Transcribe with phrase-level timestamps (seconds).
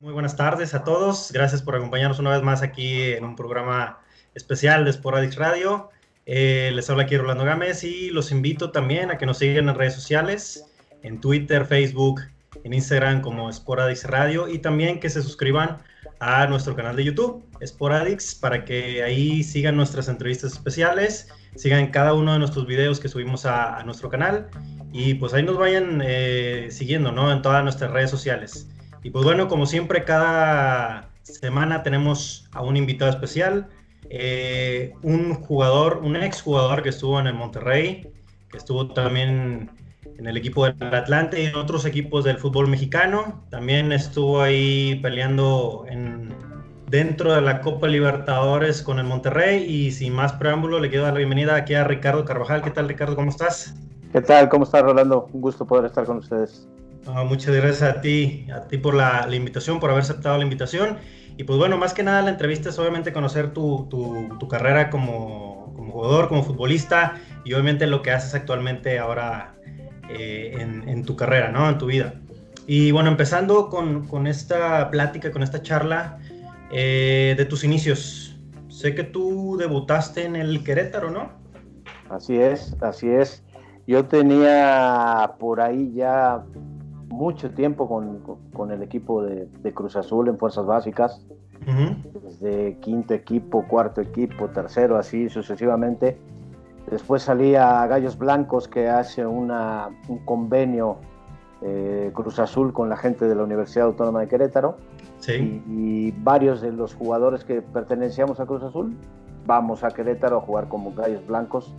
[0.00, 1.30] Muy buenas tardes a todos.
[1.32, 4.00] Gracias por acompañarnos una vez más aquí en un programa
[4.34, 5.90] especial de Sporadix Radio.
[6.24, 9.74] Eh, les habla aquí Rolando Gámez y los invito también a que nos sigan en
[9.74, 10.64] redes sociales,
[11.02, 12.22] en Twitter, Facebook,
[12.64, 15.78] en Instagram como Sporadix Radio y también que se suscriban
[16.20, 22.12] a nuestro canal de YouTube, Sporadix, para que ahí sigan nuestras entrevistas especiales, sigan cada
[22.12, 24.48] uno de nuestros videos que subimos a, nuestro canal
[24.92, 27.32] y pues ahí nos vayan eh, siguiendo, ¿no?
[27.32, 28.68] En todas nuestras redes sociales.
[29.02, 33.68] Y pues bueno, como siempre, cada semana tenemos a un invitado especial,
[34.10, 38.12] eh, un jugador, un ex jugador que estuvo en el Monterrey,
[38.50, 39.70] que estuvo también
[40.18, 43.42] en el equipo del Atlante y en otros equipos del fútbol mexicano.
[43.50, 46.34] También estuvo ahí peleando en,
[46.88, 49.64] dentro de la Copa Libertadores con el Monterrey.
[49.64, 52.62] Y sin más preámbulo, le quiero dar la bienvenida aquí a Ricardo Carvajal.
[52.62, 53.16] ¿Qué tal, Ricardo?
[53.16, 53.74] ¿Cómo estás?
[54.12, 54.48] ¿Qué tal?
[54.48, 55.28] ¿Cómo estás, Rolando?
[55.32, 56.68] Un gusto poder estar con ustedes.
[57.26, 60.98] muchas gracias a ti, a ti por la, invitación, por haber aceptado la invitación.
[61.36, 65.72] Y pues bueno, más que nada la entrevista es obviamente conocer tu, tu, carrera como,
[65.74, 69.54] como, jugador, como futbolista y obviamente lo que haces actualmente ahora
[70.18, 71.68] eh, en, tu carrera, ¿no?
[71.68, 72.14] En tu vida.
[72.66, 76.18] Y bueno, empezando con, con esta plática, con esta charla
[76.70, 78.38] eh, de tus inicios.
[78.68, 81.30] Sé que tú debutaste en el Querétaro, ¿no?
[82.08, 83.44] Así es, así es.
[83.86, 86.44] Yo tenía por ahí ya
[87.08, 88.20] mucho tiempo con,
[88.52, 91.26] con el equipo de, de, Cruz Azul en Fuerzas Básicas,
[92.22, 96.18] desde quinto equipo, cuarto equipo, tercero, así sucesivamente.
[96.90, 100.98] Después salí a Gallos Blancos, que hace una, un convenio
[101.62, 104.76] eh, Cruz Azul con la gente de la Universidad Autónoma de Querétaro.
[105.18, 105.62] Sí.
[105.68, 108.96] Y, varios de los jugadores que pertenecíamos a Cruz Azul
[109.46, 111.72] vamos a Querétaro a jugar como Gallos Blancos.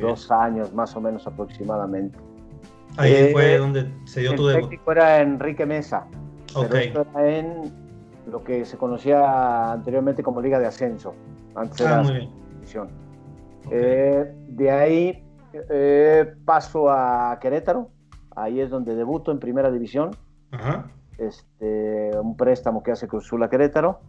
[0.00, 2.18] dos años más o menos aproximadamente.
[2.96, 4.64] Ahí eh, fue donde se dio tu debut.
[4.64, 6.06] El técnico era Enrique Mesa.
[6.52, 7.72] Pero esto era en
[8.30, 11.14] lo que se conocía anteriormente como Liga de Ascenso.
[11.54, 12.30] Antes ah, muy bien.
[13.70, 17.90] Eh, de ahí eh, paso a Querétaro,
[18.34, 20.10] ahí es donde debuto en primera división.
[21.18, 24.00] Este, un préstamo que hace Cruz Azul a Querétaro.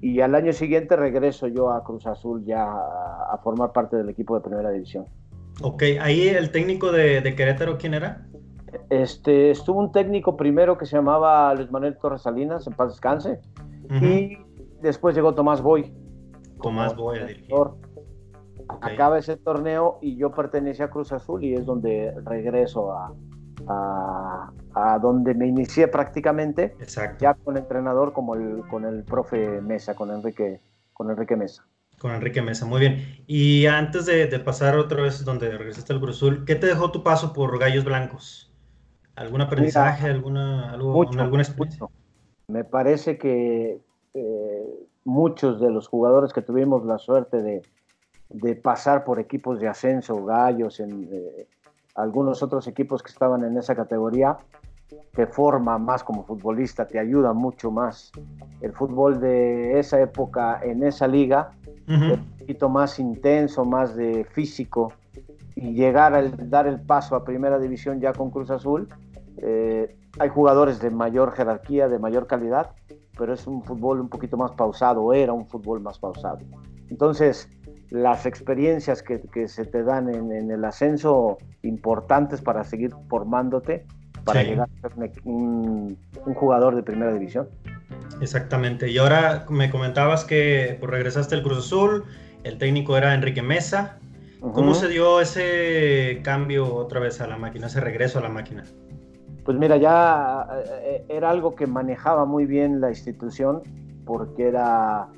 [0.00, 4.34] Y al año siguiente regreso yo a Cruz Azul ya a, formar parte del equipo
[4.34, 5.06] de primera división.
[5.62, 8.26] Ok, ahí el técnico de, Querétaro, ¿quién era?
[8.90, 13.40] Este, estuvo un técnico primero que se llamaba Luis Manuel Torres Salinas, en paz descanse.
[14.00, 14.38] Y
[14.82, 15.94] después llegó Tomás Boy.
[16.60, 17.76] Tomás Boy, el director
[18.80, 23.12] acaba ese torneo y yo pertenecía a Cruz Azul y es donde regreso a,
[24.74, 26.76] a, donde me inicié prácticamente,
[27.18, 30.60] ya con entrenador como el, con el profe Mesa, con Enrique,
[30.92, 31.66] con Enrique Mesa.
[31.98, 33.24] Con Enrique Mesa, muy bien.
[33.26, 37.02] Y antes de, pasar otra vez donde regresaste al Cruz Azul, ¿qué te dejó tu
[37.02, 38.52] paso por Gallos Blancos?
[39.16, 41.86] ¿Algún aprendizaje, alguna, alguna experiencia?
[42.48, 43.80] Me parece que
[44.12, 44.64] eh,
[45.04, 47.62] muchos de los jugadores que tuvimos la suerte de,
[48.34, 51.46] de pasar por equipos de ascenso, gallos, en eh,
[51.94, 54.36] algunos otros equipos que estaban en esa categoría,
[55.14, 58.10] te forma más como futbolista, te ayuda mucho más.
[58.60, 61.52] El fútbol de esa época en esa liga
[61.86, 64.92] un poquito más intenso, más de físico,
[65.54, 68.88] y llegar a dar el paso a primera división ya con Cruz Azul,
[69.38, 72.70] eh, hay jugadores de mayor jerarquía, de mayor calidad,
[73.16, 76.38] pero es un fútbol un poquito más pausado, era un fútbol más pausado.
[76.90, 77.48] Entonces,
[77.90, 83.86] las experiencias que, se te dan en, el ascenso importantes para seguir formándote,
[84.24, 85.96] para llegar a ser un,
[86.34, 87.48] jugador de primera división.
[88.20, 88.90] Exactamente.
[88.90, 92.04] Y ahora me comentabas que pues, regresaste al Cruz Azul,
[92.42, 93.98] el técnico era Enrique Mesa.
[94.40, 98.62] ¿Cómo se dio ese cambio otra vez a la máquina, ese regreso a la máquina?
[99.44, 100.46] Pues mira, ya
[100.82, 103.62] eh, era algo que manejaba muy bien la institución
[104.04, 105.08] porque era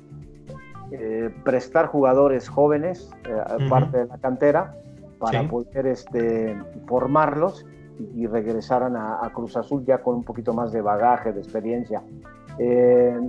[0.91, 4.73] eh, prestar jugadores jóvenes, eh, parte de la cantera,
[5.19, 6.55] para poder este,
[6.85, 7.65] formarlos
[8.13, 12.03] y, regresaran a, Cruz Azul ya con un poquito más de bagaje, de experiencia.
[12.59, 13.19] Eh,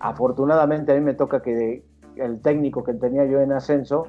[0.00, 1.84] afortunadamente a mí me toca que
[2.16, 4.08] el técnico que tenía yo en ascenso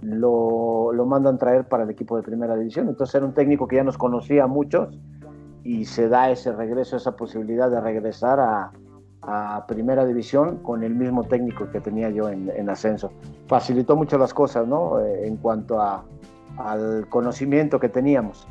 [0.00, 2.88] lo, lo mandan traer para el equipo de primera división.
[2.88, 4.98] Entonces era un técnico que ya nos conocía a muchos
[5.62, 8.72] y se da ese regreso, esa posibilidad de regresar a,
[9.22, 13.12] a primera división con el mismo técnico que tenía yo en, ascenso.
[13.46, 15.00] Facilitó mucho las cosas, ¿no?
[15.00, 16.04] Eh, en cuanto a,
[16.56, 18.46] al conocimiento que teníamos.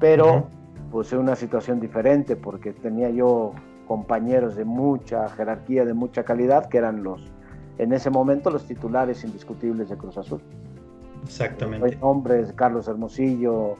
[0.00, 0.48] Pero,
[0.90, 3.52] pues, es una situación diferente porque tenía yo
[3.86, 7.32] compañeros de mucha jerarquía, de mucha calidad, que eran los,
[7.78, 10.40] en ese momento, los titulares indiscutibles de Cruz Azul.
[11.22, 11.98] Exactamente.
[12.00, 13.76] Hombres, Carlos Hermosillo,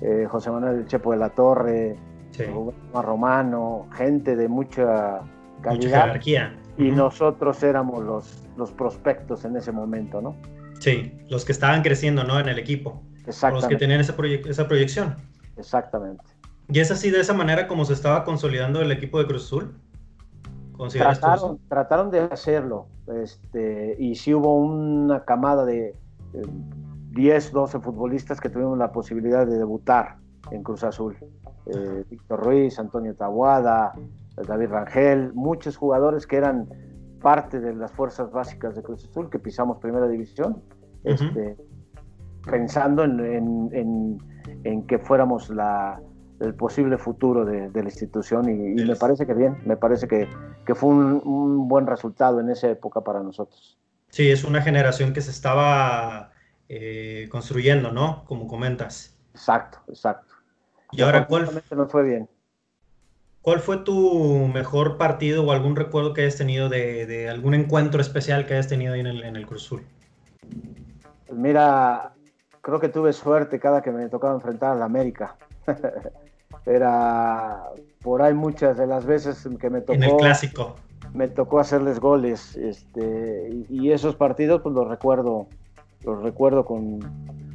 [0.00, 1.96] eh, José Manuel Chepo de la Torre,
[2.32, 2.44] sí.
[2.92, 5.20] Romano, gente de mucha
[5.64, 6.52] calidad.
[6.76, 10.36] Y nosotros éramos los, los prospectos en ese momento, ¿no?
[10.78, 12.38] Sí, los que estaban creciendo, ¿no?
[12.38, 13.02] En el equipo.
[13.26, 13.62] Exactamente.
[13.62, 14.14] Los que tenían esa,
[14.48, 15.16] esa proyección.
[15.56, 16.24] Exactamente.
[16.68, 19.74] ¿Y es así de esa manera como se estaba consolidando el equipo de Cruz Azul?
[20.90, 22.88] Trataron, trataron, de hacerlo.
[23.06, 25.94] Este, y sí hubo una camada de
[27.10, 30.16] 10, 12 futbolistas que tuvimos la posibilidad de debutar
[30.50, 31.16] en Cruz Azul.
[31.66, 33.92] Eh, Víctor Ruiz, Antonio Tabuada,
[34.36, 36.68] David Rangel, muchos jugadores que eran
[37.20, 40.62] parte de las fuerzas básicas de Cruz Azul, que pisamos primera división,
[41.04, 41.56] este,
[42.44, 44.18] pensando en,
[44.86, 46.00] que fuéramos la,
[46.40, 50.28] el posible futuro de, la institución y, me parece que bien, me parece que,
[50.74, 53.78] fue un, buen resultado en esa época para nosotros.
[54.10, 56.32] Sí, es una generación que se estaba
[56.68, 58.24] eh, construyendo, ¿no?
[58.26, 59.18] Como comentas.
[59.32, 60.34] Exacto, exacto.
[60.92, 62.28] Y, ahora, ¿cuál, no fue bien.
[63.44, 68.46] ¿Cuál fue tu mejor partido o algún recuerdo que hayas tenido de, algún encuentro especial
[68.46, 69.82] que hayas tenido ahí en el, en el Cruz Azul?
[71.26, 72.14] Pues mira,
[72.62, 75.36] creo que tuve suerte cada que me tocaba enfrentar a la América.
[76.66, 77.64] Era
[78.02, 79.92] por ahí muchas de las veces que me tocó.
[79.92, 80.76] En el clásico.
[81.12, 82.56] Me tocó hacerles goles.
[82.56, 85.48] Este, y, esos partidos, pues los recuerdo,
[86.02, 87.00] los recuerdo con,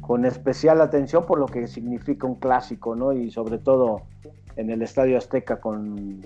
[0.00, 3.12] con especial atención por lo que significa un clásico, ¿no?
[3.12, 4.02] Y sobre todo
[4.56, 6.20] en el Estadio Azteca con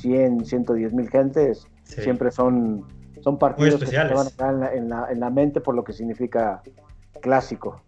[0.00, 2.84] 100, 110 mil gentes, siempre son,
[3.20, 5.92] son partidos que se van a quedar en la, en, la, mente por lo que
[5.92, 6.62] significa
[7.20, 7.82] clásico.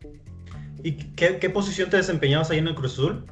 [0.83, 3.25] ¿Y qué, qué posición te desempeñabas ahí en el Cruz Azul?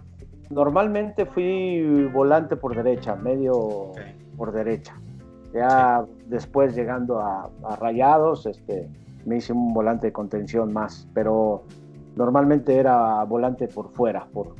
[0.50, 3.92] Normalmente fui volante por derecha, medio
[4.36, 4.94] por derecha.
[5.54, 8.88] Ya después llegando a, Rayados, este,
[9.24, 11.64] me hice un volante de contención más, pero
[12.16, 14.54] normalmente era volante por fuera, por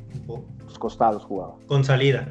[0.83, 1.55] costados jugaba.
[1.65, 2.27] Con salida.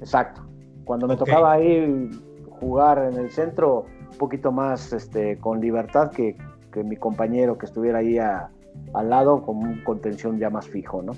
[0.00, 0.40] Exacto.
[0.86, 2.10] Cuando me tocaba ahí
[2.48, 6.34] jugar en el centro, un poquito más este, con libertad que,
[6.72, 11.12] que mi compañero que estuviera ahí al lado con un contención ya más fijo, ¿no?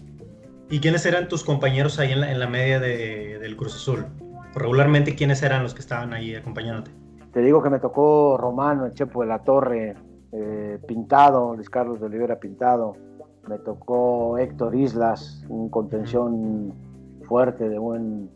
[0.69, 4.07] ¿Y quiénes eran tus compañeros ahí en la, media del Cruz Azul?
[4.57, 6.91] Regularmente, ¿quiénes eran los que estaban ahí acompañándote?
[7.33, 9.95] Te digo que me tocó Romano, el Chepo de la Torre,
[10.33, 12.97] eh, Pintado, Luis Carlos de Olivera Pintado.
[13.49, 16.75] Me tocó Héctor Islas, un contención
[17.29, 18.31] fuerte, de buen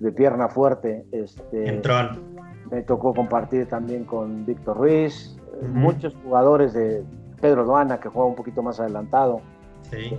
[0.00, 1.04] de pierna fuerte.
[1.12, 2.30] Este, Entrón.
[2.70, 5.36] Me tocó compartir también con Víctor Ruiz,
[5.72, 7.04] muchos jugadores de
[7.40, 9.40] Pedro Duana, que juega un poquito más adelantado.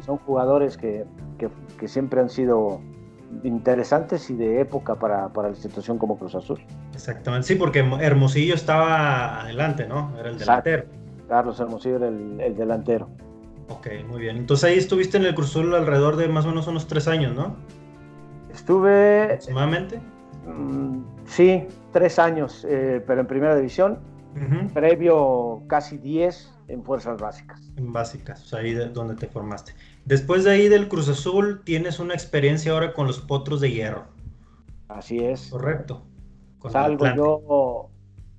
[0.06, 1.06] Son jugadores que,
[1.80, 2.82] que, siempre han sido
[3.44, 6.60] interesantes y de época para, para, la institución como Cruz Azul.
[6.94, 10.12] Exactamente, sí, porque Hermosillo estaba adelante, ¿no?
[10.20, 10.86] Era el delantero.
[11.30, 13.08] Carlos Hermosillo era el, delantero.
[13.70, 14.38] Ok, muy bien.
[14.38, 17.36] Entonces ahí estuviste en el Cruz Azul alrededor de más o menos unos tres años,
[17.36, 17.56] ¿no?
[18.54, 19.24] Estuve...
[19.24, 20.00] ¿Aproximadamente?
[20.46, 24.00] Mm, sí, tres años, eh, pero en primera división.
[24.74, 27.60] Previo casi diez en fuerzas básicas.
[27.76, 29.74] En básicas, o sea, ahí de donde te formaste.
[30.06, 34.06] Después de ahí del Cruz Azul, tienes una experiencia ahora con los Potros de Hierro.
[34.88, 35.50] Así es.
[35.50, 36.04] Correcto.
[36.70, 37.90] Salgo yo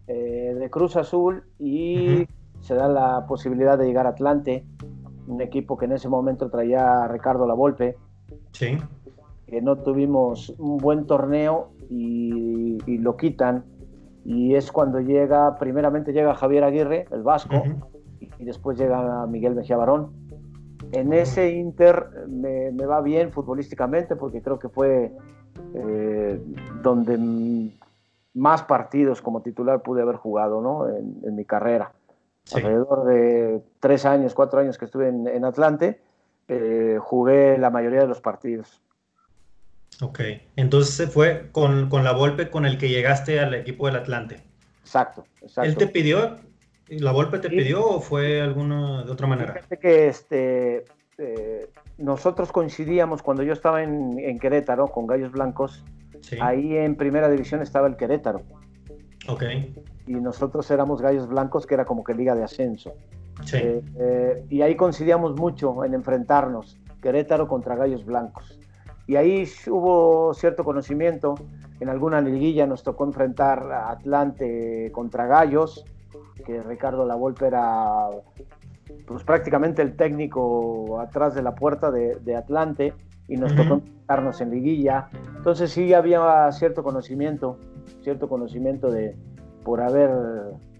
[0.07, 2.27] eh, de Cruz Azul y
[2.61, 4.65] se da la posibilidad de llegar a Atlante,
[5.27, 7.97] un equipo que en ese momento traía a Ricardo Lavolpe.
[8.53, 8.79] Sí.
[9.47, 13.65] Que no tuvimos un buen torneo y, lo quitan.
[14.25, 17.63] Y es cuando llega, primeramente llega Javier Aguirre, el vasco,
[18.39, 20.13] y después llega Miguel Mejía Barón.
[20.93, 25.13] En ese Inter me, va bien futbolísticamente porque creo que fue
[25.75, 26.43] eh,
[26.83, 27.73] donde
[28.35, 30.89] más partidos como titular pude haber jugado ¿no?
[30.89, 31.93] en, mi carrera.
[32.53, 36.01] Alrededor de tres años, cuatro años que estuve en, Atlante,
[36.49, 38.83] eh, jugué la mayoría de los partidos.
[40.01, 40.21] Ok,
[40.57, 44.43] entonces fue con, con la golpe con el que llegaste al equipo del Atlante.
[44.81, 45.71] Exacto, exacto.
[45.71, 46.39] ¿Él te pidió
[47.01, 49.55] ¿La Volpe te pidió o fue alguna de otra manera?
[49.55, 50.85] Fíjate que este,
[51.17, 55.85] eh, nosotros coincidíamos cuando yo estaba en, Querétaro con Gallos Blancos.
[56.41, 58.43] Ahí en primera división estaba el Querétaro.
[59.27, 59.45] Ok.
[60.07, 62.93] Y nosotros éramos Gallos Blancos, que era como que liga de ascenso.
[63.45, 63.57] Sí.
[63.57, 68.59] Eh, eh, y ahí coincidíamos mucho en enfrentarnos, Querétaro contra Gallos Blancos.
[69.07, 71.35] Y ahí hubo cierto conocimiento.
[71.81, 75.85] En alguna liguilla nos tocó enfrentar a Atlante contra Gallos
[76.45, 78.09] que Ricardo Lavolpe era
[79.07, 82.95] pues prácticamente el técnico atrás de la puerta de, Atlante
[83.29, 85.09] y nos tocó enfrentarnos en liguilla.
[85.37, 87.59] Entonces sí había cierto conocimiento,
[88.03, 89.17] cierto conocimiento de
[89.65, 90.11] por haber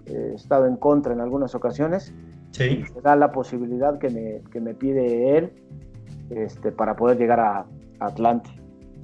[0.07, 2.13] eh, estado en contra en algunas ocasiones
[2.53, 2.85] Sí.
[2.95, 5.53] Me da la posibilidad que me, que me pide él
[6.31, 7.67] este, para poder llegar a,
[7.99, 8.51] Atlante.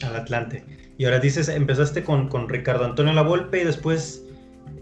[0.04, 0.64] Al Atlante.
[0.96, 4.26] Y ahora dices, empezaste con, con Ricardo Antonio Lavolpe y después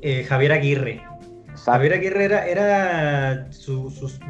[0.01, 1.03] eh, Javier Aguirre.
[1.55, 3.49] Javier Aguirre era,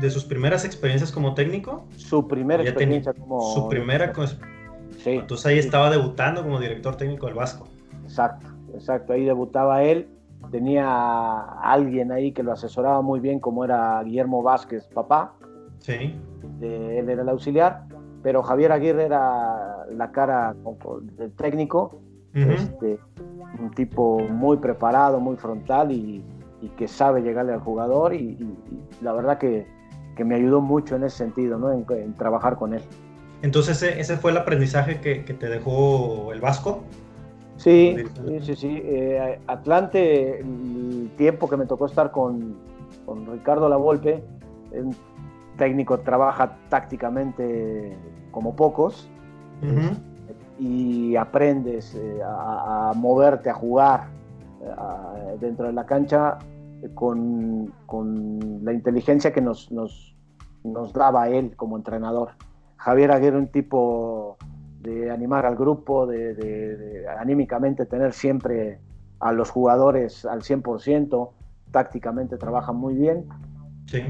[0.00, 1.86] de sus primeras experiencias como técnico.
[1.96, 3.40] Su primera experiencia como.
[3.54, 4.12] Su primera.
[5.02, 5.10] Sí.
[5.10, 7.68] Entonces ahí estaba debutando como director técnico del Vasco.
[8.04, 9.12] Exacto, exacto.
[9.12, 10.08] Ahí debutaba él.
[10.50, 15.34] Tenía alguien ahí que lo asesoraba muy bien, como era Guillermo Vázquez, papá.
[15.78, 16.18] Sí.
[16.60, 17.84] él era el auxiliar.
[18.22, 20.54] Pero Javier Aguirre era la cara
[21.16, 22.00] del técnico.
[22.34, 22.98] este,
[23.58, 26.22] un tipo muy preparado, muy frontal y
[26.60, 28.36] y que sabe llegarle al jugador y,
[29.00, 29.66] la verdad que,
[30.16, 31.72] que, me ayudó mucho en ese sentido, ¿no?
[31.72, 32.82] en, trabajar con él.
[33.42, 36.82] Entonces ese, fue el aprendizaje que, que, te dejó el Vasco.
[37.56, 37.96] Sí,
[38.42, 38.82] sí, sí.
[38.84, 42.56] Eh, Atlante, el tiempo que me tocó estar con,
[43.04, 44.22] con Ricardo Lavolpe,
[44.72, 44.94] un
[45.56, 47.96] técnico trabaja tácticamente
[48.30, 49.08] como pocos
[50.58, 54.08] y aprendes eh, a, a, moverte, a jugar,
[55.40, 56.38] dentro de la cancha
[56.94, 60.14] con, con la inteligencia que nos, nos,
[60.64, 62.30] nos, daba él como entrenador.
[62.76, 64.36] Javier Aguirre, un tipo
[64.86, 68.78] de animar al grupo, de, anímicamente tener siempre
[69.20, 71.30] a los jugadores al 100%,
[71.70, 73.26] tácticamente trabaja muy bien.
[73.86, 74.02] Sí.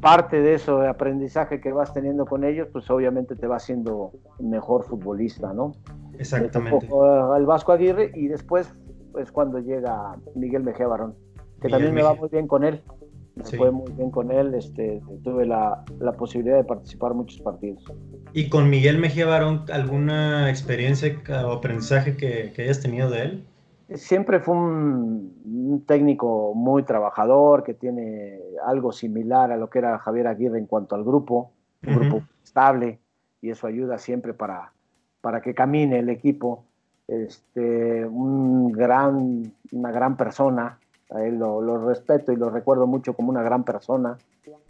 [0.00, 4.12] Parte de eso de aprendizaje que vas teniendo con ellos, pues obviamente te va haciendo
[4.40, 5.72] mejor futbolista, ¿no?
[6.18, 6.88] Exactamente.
[7.36, 8.74] El Vasco Aguirre y después
[9.18, 11.14] es cuando llega Miguel Mejía Barón,
[11.60, 12.82] que también me va muy bien con él.
[13.34, 17.40] Me fue muy bien con él, este, tuve la, la, posibilidad de participar en muchos
[17.40, 17.82] partidos.
[18.34, 23.44] ¿Y con Miguel Mejía Barón alguna experiencia o aprendizaje que, que hayas tenido de él?
[23.94, 29.98] Siempre fue un, un, técnico muy trabajador, que tiene algo similar a lo que era
[29.98, 31.52] Javier Aguirre en cuanto al grupo,
[31.86, 32.98] un grupo estable,
[33.40, 34.72] y eso ayuda siempre para,
[35.22, 36.64] para que camine el equipo
[37.08, 40.78] este, un gran, una gran persona,
[41.14, 44.16] a él lo, respeto y lo recuerdo mucho como una gran persona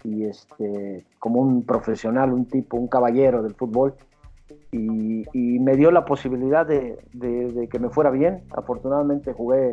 [0.05, 3.95] y este, como un profesional, un tipo, un caballero del fútbol.
[4.71, 6.99] Y, me dio la posibilidad de,
[7.71, 8.43] que me fuera bien.
[8.57, 9.73] Afortunadamente jugué,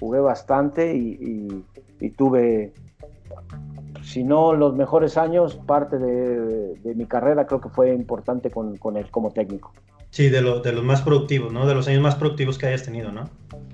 [0.00, 1.64] jugué bastante y,
[2.16, 2.72] tuve,
[4.02, 8.96] si no los mejores años, parte de, mi carrera creo que fue importante con, con
[8.96, 9.72] él como técnico.
[10.10, 11.66] Sí, de, de los más productivos, ¿no?
[11.66, 13.24] De los años más productivos que hayas tenido, ¿no?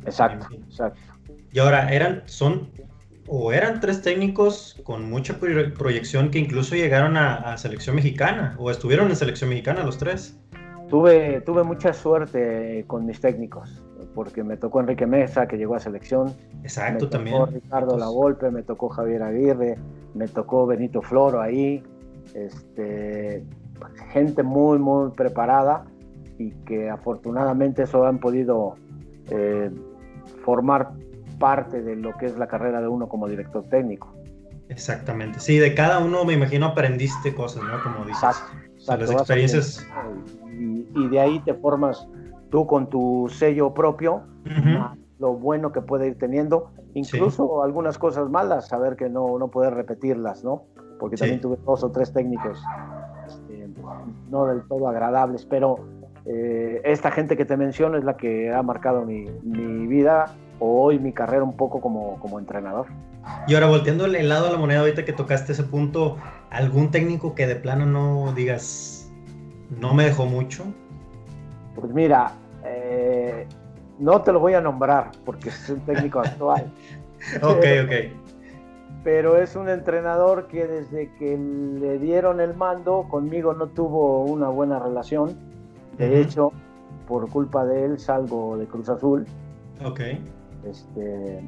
[0.04, 1.13] Exacto, exacto.
[1.54, 2.68] Y ahora, eran, son,
[3.28, 9.08] o eran tres técnicos con mucha proyección que incluso llegaron a, selección mexicana, o estuvieron
[9.08, 10.36] en selección mexicana los tres.
[10.90, 13.80] Tuve, tuve mucha suerte con mis técnicos,
[14.16, 16.34] porque me tocó Enrique Mesa, que llegó a selección.
[16.64, 17.36] Exacto, me también.
[17.36, 19.78] tocó Ricardo La Lavolpe, me tocó Javier Aguirre,
[20.14, 21.84] me tocó Benito Floro ahí.
[22.34, 23.44] Este,
[24.10, 25.84] gente muy, muy preparada
[26.36, 28.74] y que afortunadamente eso han podido
[29.30, 29.70] eh,
[30.44, 30.90] formar
[31.38, 34.14] parte de lo que es la carrera de uno como director técnico.
[34.68, 37.82] Exactamente, sí, de cada uno me imagino aprendiste cosas, ¿no?
[37.82, 38.42] Como dices.
[38.76, 39.86] Exacto, las experiencias.
[40.50, 42.08] Y, de ahí te formas
[42.50, 44.22] tú con tu sello propio,
[45.18, 49.72] lo bueno que puede ir teniendo, incluso algunas cosas malas, saber que no, no puedes
[49.72, 50.64] repetirlas, ¿no?
[50.98, 52.62] Porque también tuve dos o tres técnicos
[53.26, 53.68] este,
[54.30, 55.78] no del todo agradables, pero
[56.26, 60.82] eh, esta gente que te menciono es la que ha marcado mi, mi, vida o
[60.82, 62.86] hoy mi carrera un poco como, como entrenador.
[63.46, 66.16] Y ahora volteando el lado de la moneda, ahorita que tocaste ese punto,
[66.50, 69.10] ¿algún técnico que de plano no digas,
[69.80, 70.64] no me dejó mucho?
[71.74, 72.32] Pues mira,
[72.64, 73.46] eh,
[73.98, 76.70] no te lo voy a nombrar porque es un técnico actual.
[77.42, 77.92] ok, ok.
[79.02, 84.48] Pero es un entrenador que desde que le dieron el mando conmigo no tuvo una
[84.48, 85.36] buena relación
[85.98, 86.52] de hecho,
[87.06, 89.26] por culpa de él salgo de Cruz Azul.
[89.84, 90.00] Ok.
[90.66, 91.40] Este,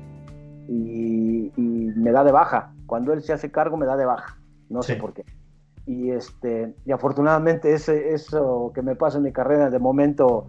[0.69, 1.53] y,
[1.97, 2.73] me da de baja.
[2.87, 4.39] Cuando él se hace cargo, me da de baja.
[4.69, 5.25] No sé por qué.
[5.87, 10.49] Y, este, y afortunadamente ese, eso que me pasa en mi carrera, de momento,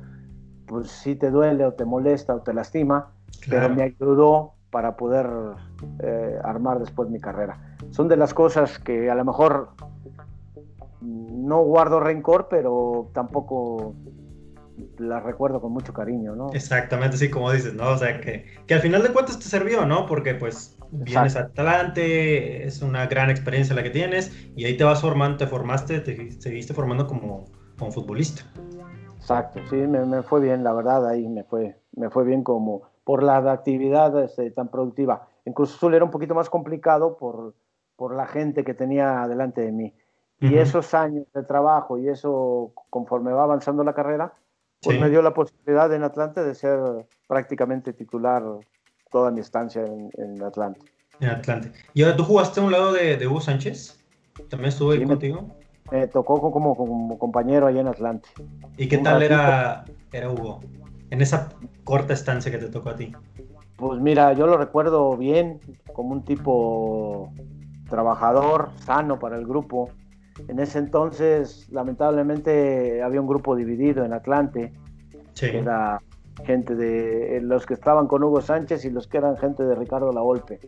[0.65, 3.11] pues sí te duele o te molesta o te lastima,
[3.49, 5.29] pero me ayudó para poder
[5.99, 7.75] eh, armar después mi carrera.
[7.91, 9.69] Son de las cosas que a lo mejor
[11.01, 13.93] no guardo rencor, pero tampoco
[14.97, 16.51] la recuerdo con mucho cariño, ¿no?
[16.53, 17.89] Exactamente, sí, como dices, ¿no?
[17.89, 20.05] O sea, que, que al final de cuentas te sirvió, ¿no?
[20.05, 24.83] Porque pues vienes a Atlante, es una gran experiencia la que tienes y ahí te
[24.83, 27.45] vas formando, te formaste, te seguiste formando como,
[27.77, 28.43] como futbolista.
[29.17, 33.23] Exacto, sí, me, fue bien, la verdad, ahí me fue, me fue bien como por
[33.23, 35.27] la actividad este, tan productiva.
[35.45, 37.55] En Cruz Azul era un poquito más complicado por,
[37.95, 39.93] por la gente que tenía delante de mí.
[40.39, 44.33] Y esos años de trabajo y eso, conforme va avanzando la carrera,
[44.81, 46.79] pues me dio la posibilidad en Atlante de ser
[47.27, 48.43] prácticamente titular
[49.11, 50.81] toda mi estancia en, Atlante.
[51.19, 51.71] En Atlante.
[51.93, 54.03] ¿Y ahora tú jugaste a un lado de, Hugo Sánchez?
[54.49, 55.47] ¿También estuvo ahí contigo?
[55.91, 58.29] Me, tocó como, como, compañero allá en Atlante.
[58.77, 60.59] ¿Y qué tal era, era Hugo?
[61.09, 61.49] En esa
[61.83, 63.13] corta estancia que te tocó a ti.
[63.77, 65.59] Pues mira, yo lo recuerdo bien,
[65.93, 67.31] como un tipo
[67.89, 69.89] trabajador, sano para el grupo.
[70.47, 74.73] En ese entonces, lamentablemente, había un grupo dividido en Atlante.
[75.33, 75.45] Sí.
[75.45, 76.01] era
[76.45, 80.11] gente de los que estaban con Hugo Sánchez y los que eran gente de Ricardo
[80.11, 80.59] Lavolpe.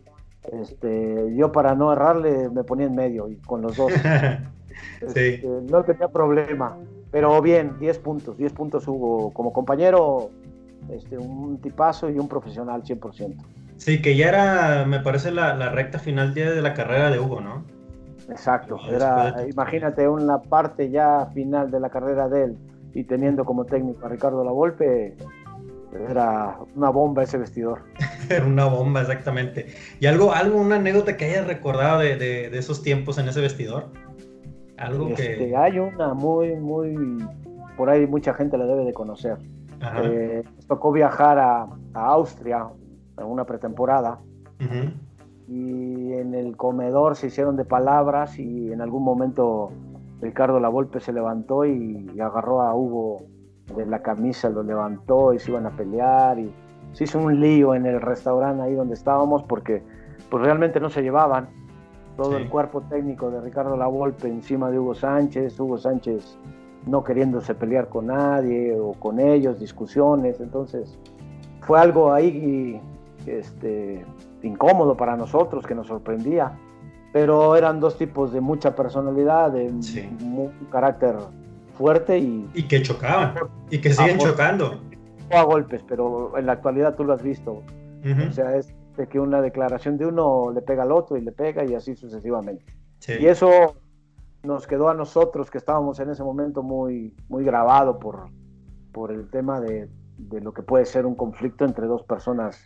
[0.51, 3.91] Este, yo para no errarle me ponía en medio y con los dos.
[5.01, 6.77] Este, no tenía problema.
[7.11, 9.33] Pero bien, 10 puntos, 10 puntos Hugo.
[9.33, 10.29] Como compañero,
[10.89, 13.35] este, un tipazo y un profesional 100%.
[13.75, 17.41] Sí, que ya era, me parece, la, la recta final de la carrera de Hugo,
[17.41, 17.65] ¿no?
[18.29, 22.57] Exacto, era, imagínate una parte ya final de la carrera de él
[22.93, 25.15] y teniendo como técnico a Ricardo Lavolpe,
[26.09, 27.81] era una bomba ese vestidor.
[28.29, 29.67] Era una bomba, exactamente.
[29.99, 33.87] ¿Y algo, algo una anécdota que hayas recordado de, de, esos tiempos en ese vestidor?
[34.77, 35.31] Algo que...
[35.31, 37.17] Este, hay una muy, muy...
[37.75, 39.37] Por ahí mucha gente la debe de conocer.
[40.03, 42.67] Eh, tocó viajar a, a, Austria
[43.17, 44.19] en una pretemporada.
[45.49, 49.71] Y en el comedor se hicieron de palabras y en algún momento
[50.21, 53.23] Ricardo Lavolpe se levantó y agarró a Hugo
[53.75, 56.51] de la camisa, lo levantó y se iban a pelear y
[56.93, 59.83] se hizo un lío en el restaurante ahí donde estábamos porque
[60.29, 61.49] pues realmente no se llevaban.
[62.17, 66.37] Todo el cuerpo técnico de Ricardo Lavolpe encima de Hugo Sánchez, Hugo Sánchez
[66.85, 70.97] no queriéndose pelear con nadie o con ellos, discusiones, entonces
[71.61, 72.81] fue algo ahí
[73.25, 74.05] este,
[74.43, 76.57] incómodo para nosotros, que nos sorprendía,
[77.11, 81.15] pero eran dos tipos de mucha personalidad, de un carácter
[81.73, 82.49] fuerte y...
[82.53, 83.35] Y que chocaban,
[83.69, 84.79] y que siguen chocando.
[85.31, 87.63] a golpes, pero en la actualidad tú lo has visto.
[88.27, 91.31] O sea, es de que una declaración de uno le pega al otro y le
[91.31, 92.65] pega y así sucesivamente.
[93.07, 93.75] Y eso
[94.43, 98.29] nos quedó a nosotros que estábamos en ese momento muy, muy grabado por,
[98.91, 102.61] por el tema de, de lo que puede ser un conflicto entre dos personas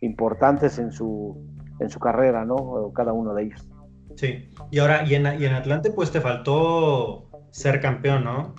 [0.00, 1.36] importantes en su,
[1.80, 2.92] en su carrera, ¿no?
[2.94, 3.68] Cada uno de ellos.
[4.16, 8.54] Sí, y ahora, y en, y en Atlante pues te faltó ser campeón, ¿no?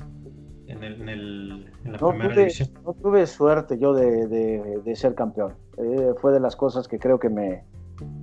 [0.68, 2.70] En, el, en, la primera división.
[2.86, 5.56] No tuve suerte yo de, de, ser campeón.
[5.78, 7.66] Eh, fue de las cosas que creo que me,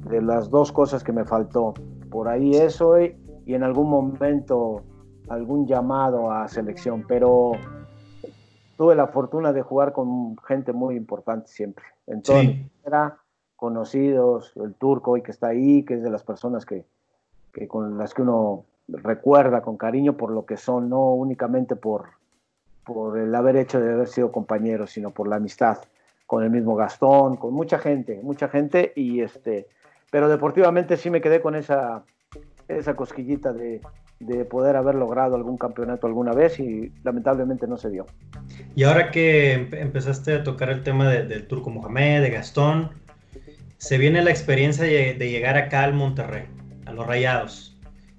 [0.08, 1.74] de las dos cosas que me faltó.
[2.10, 4.84] Por ahí eso y, y en algún momento
[5.28, 7.52] algún llamado a selección, pero
[8.76, 11.84] tuve la fortuna de jugar con gente muy importante siempre.
[12.06, 12.70] En toda mi
[13.56, 16.84] conocidos, el turco hoy que está ahí, que es de las personas que,
[17.52, 22.10] que con las que uno recuerda con cariño por lo que son, no únicamente por,
[22.84, 25.78] por el haber hecho de haber sido compañeros, sino por la amistad
[26.26, 29.68] con el mismo Gastón, con mucha gente, mucha gente, y este,
[30.10, 32.04] pero deportivamente sí me quedé con esa,
[32.68, 33.80] esa cosquillita de,
[34.18, 38.06] de poder haber logrado algún campeonato alguna vez y lamentablemente no se dio.
[38.74, 42.90] Y ahora que empezaste a tocar el tema del Turco Mohamed, de Gastón,
[43.78, 46.44] se viene la experiencia de, de llegar acá al Monterrey,
[46.86, 47.76] a los Rayados.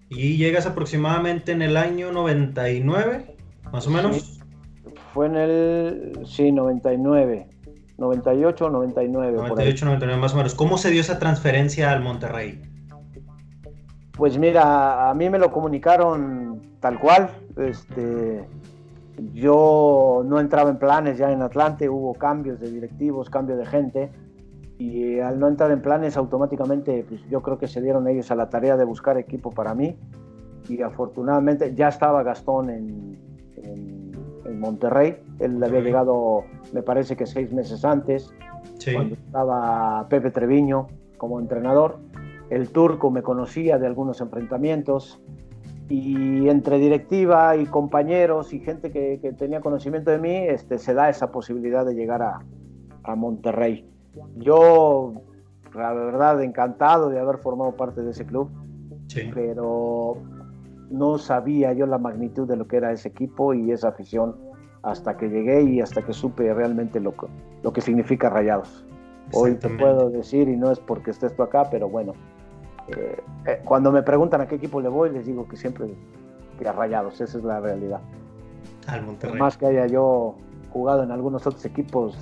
[0.09, 3.35] Y llegas aproximadamente en el año 99,
[3.71, 4.39] más o menos.
[5.13, 7.47] fue en el, sí, 99.
[7.97, 9.37] 98 99.
[9.37, 10.55] 98, 99 más o menos.
[10.55, 12.61] ¿Cómo se dio esa transferencia al Monterrey?
[14.13, 17.29] Pues mira, a mí me lo comunicaron tal cual.
[17.57, 18.45] Este,
[19.33, 24.11] yo no entraba en planes ya en Atlante, hubo cambios de directivos, cambio de gente
[24.77, 28.35] y al no entrar en planes automáticamente pues yo creo que se dieron ellos a
[28.35, 29.97] la tarea de buscar equipo para mí
[30.69, 33.17] y afortunadamente ya estaba Gastón en,
[33.63, 34.07] en,
[34.59, 38.33] Monterrey, él había llegado me parece que seis meses antes,
[38.91, 41.99] cuando estaba Pepe Treviño como entrenador,
[42.49, 45.21] el turco me conocía de algunos enfrentamientos
[45.89, 50.93] y entre directiva y compañeros y gente que, que tenía conocimiento de mí, este, se
[50.93, 52.41] da esa posibilidad de llegar a,
[53.03, 53.89] a Monterrey.
[54.35, 55.13] Yo,
[55.73, 58.49] la verdad, encantado de haber formado parte de ese club,
[59.33, 60.17] pero
[60.89, 64.35] no sabía yo la magnitud de lo que era ese equipo y esa afición
[64.83, 67.13] hasta que llegué y hasta que supe realmente lo,
[67.63, 68.85] lo que significa Rayados.
[69.33, 72.13] Hoy te puedo decir, y no es porque estés tú acá, pero bueno,
[72.89, 75.87] eh, eh, cuando me preguntan a qué equipo le voy, les digo que siempre
[76.57, 77.99] que a Rayados, esa es la realidad.
[78.87, 79.37] Al Monterrey.
[79.37, 80.35] más que haya yo
[80.71, 82.17] jugado en algunos otros equipos,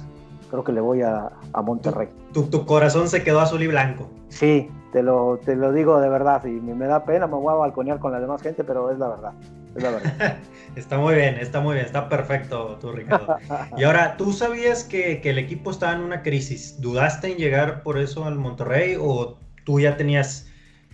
[0.50, 1.32] creo que le voy a,
[1.64, 2.10] Monterrey.
[2.34, 4.10] Tu, tu, corazón se quedó azul y blanco.
[4.30, 7.58] Sí, te lo, te lo digo de verdad y me da pena, me voy a
[7.58, 9.34] balconear con la demás gente, pero es la verdad.
[9.76, 10.38] Es la verdad.
[10.76, 13.38] está muy bien, está muy bien, está perfecto tú, Ricardo.
[13.78, 16.82] y ahora, ¿tú sabías que, que el equipo estaba en una crisis?
[16.82, 20.45] ¿Dudaste en llegar por eso al Monterrey o tú ya tenías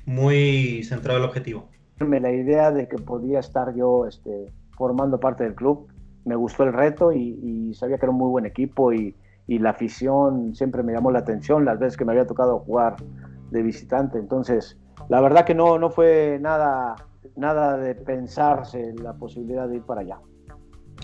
[0.06, 1.70] muy centrado el objetivo?
[2.00, 5.88] La idea de que podía estar yo este, formando parte del club,
[6.26, 9.16] me gustó el reto y, sabía que era un muy buen equipo y,
[9.48, 12.96] y, la afición siempre me llamó la atención las veces que me había tocado jugar
[13.52, 14.18] de visitante.
[14.18, 14.78] Entonces,
[15.10, 16.96] la verdad que no, no fue nada,
[17.36, 20.20] nada de pensarse la posibilidad de ir para allá.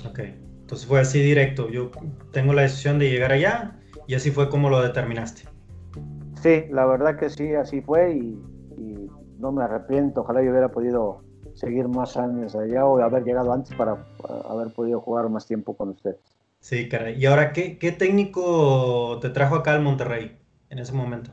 [0.07, 0.19] Ok,
[0.61, 1.69] entonces fue así directo.
[1.69, 1.91] Yo
[2.31, 5.43] tengo la decisión de llegar allá y así fue como lo determinaste.
[6.41, 8.39] Sí, la verdad que sí, así fue y,
[9.39, 10.21] no me arrepiento.
[10.21, 11.21] Ojalá yo hubiera podido
[11.53, 13.97] seguir más años allá o haber llegado antes para,
[14.49, 16.17] haber podido jugar más tiempo con ustedes.
[16.59, 17.15] Sí, caray.
[17.21, 20.37] ¿Y ahora qué, qué técnico te trajo acá al Monterrey
[20.69, 21.31] en ese momento?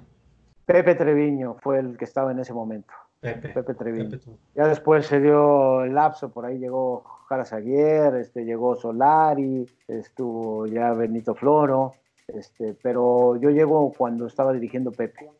[0.66, 2.92] Pepe Treviño fue el que estaba en ese momento.
[3.20, 4.18] Pepe, Pepe Treviño.
[4.54, 10.66] ya después se dio el lapso, por ahí llegó Jara Zaguier, este, llegó Solari, estuvo
[10.66, 11.94] ya Benito Floro,
[12.28, 15.30] este, pero yo llego cuando estaba dirigiendo Pepe.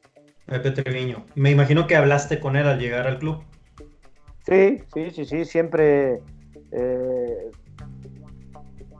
[0.47, 1.25] Pepe Treviño.
[1.35, 3.43] Me imagino que hablaste con él al llegar al club.
[4.47, 6.21] Sí, sí, sí, sí, siempre
[6.71, 7.51] eh,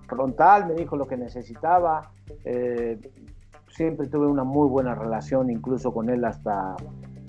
[0.07, 2.11] frontal, me dijo lo que necesitaba.
[2.45, 2.99] Eh,
[3.69, 6.77] siempre tuve una muy buena relación, incluso con él hasta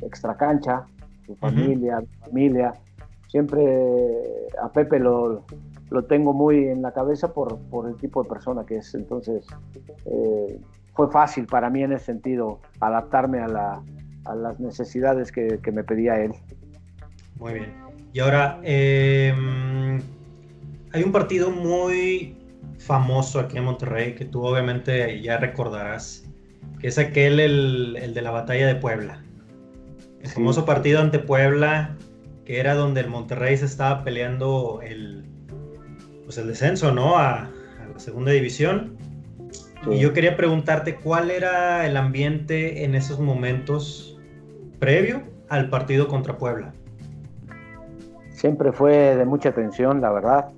[0.01, 0.86] extracancha,
[1.25, 2.73] su familia, familia.
[3.28, 3.65] Siempre
[4.62, 5.43] a Pepe lo,
[5.89, 8.95] lo, tengo muy en la cabeza por, por, el tipo de persona que es.
[8.95, 9.45] Entonces,
[10.06, 10.62] eh,
[10.93, 13.84] fue fácil para mí en ese sentido adaptarme a, la,
[14.25, 16.33] a las necesidades que, que, me pedía él.
[17.38, 17.73] Muy bien.
[18.13, 20.01] Y ahora, em,
[20.93, 22.38] hay un partido muy
[22.77, 26.23] famoso aquí en Monterrey que tú obviamente ya recordarás,
[26.79, 29.21] que es aquel, el, de la batalla de Puebla.
[30.21, 31.95] El famoso partido ante Puebla,
[32.45, 35.25] que era donde el Monterrey se estaba peleando el,
[36.23, 37.17] pues el descenso, ¿no?
[37.17, 37.51] A,
[37.93, 38.97] la segunda división.
[39.91, 44.14] Y yo quería preguntarte cuál era el ambiente en esos momentos
[44.79, 46.73] previo al partido contra Puebla.
[48.29, 50.49] Siempre fue de mucha tensión, la verdad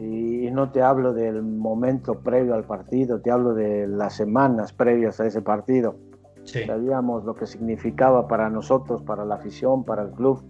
[0.00, 5.20] y no te hablo del momento previo al partido, te hablo de las semanas previas
[5.20, 5.96] a ese partido.
[6.44, 10.42] Sabíamos lo que significaba para nosotros, para la afición, para el club,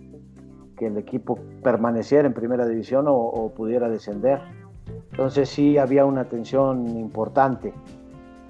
[0.78, 4.40] que el equipo permaneciera en primera división o, pudiera descender.
[5.10, 7.74] Entonces sí había una tensión importante,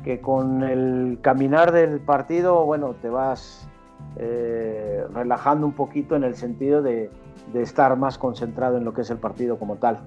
[0.05, 3.69] que con el caminar del partido, bueno, te vas
[4.17, 7.11] eh, relajando un poquito en el sentido de,
[7.53, 10.01] de estar más concentrado en lo que es el partido como tal.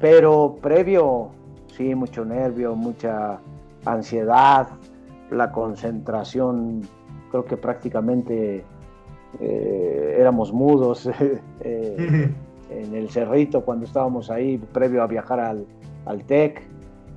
[0.00, 1.30] Pero previo,
[1.76, 3.40] sí, mucho nervio, mucha
[3.84, 4.68] ansiedad,
[5.30, 6.82] la concentración,
[7.30, 8.64] creo que prácticamente
[9.40, 11.08] eh, éramos mudos
[11.60, 12.32] eh,
[12.70, 15.66] en el cerrito cuando estábamos ahí, previo a viajar al,
[16.06, 16.62] al TEC.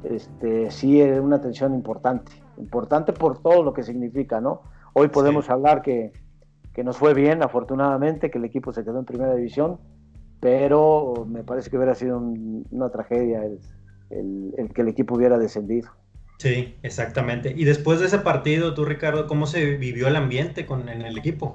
[0.04, 4.62] Este, sí, era una tensión importante, importante por todo lo que significa, ¿no?
[4.93, 6.12] Hoy podemos hablar que,
[6.74, 9.80] que nos fue bien, afortunadamente, que el equipo se quedó en primera división,
[10.40, 13.44] pero me parece que hubiera sido una tragedia
[14.10, 15.90] el, que el equipo hubiera descendido.
[16.38, 17.54] Sí, exactamente.
[17.56, 21.18] Y después de ese partido, tú Ricardo, ¿cómo se vivió el ambiente con, en el
[21.18, 21.54] equipo?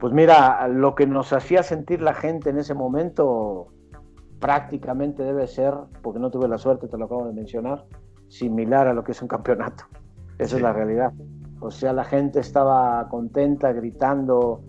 [0.00, 3.68] Pues mira, lo que nos hacía sentir la gente en ese momento
[4.38, 7.84] prácticamente debe ser, porque no tuve la suerte, te lo acabo de mencionar,
[8.28, 9.84] similar a lo que es un campeonato.
[10.38, 11.12] Esa es la realidad.
[11.60, 14.62] O sea, la gente estaba contenta, gritando,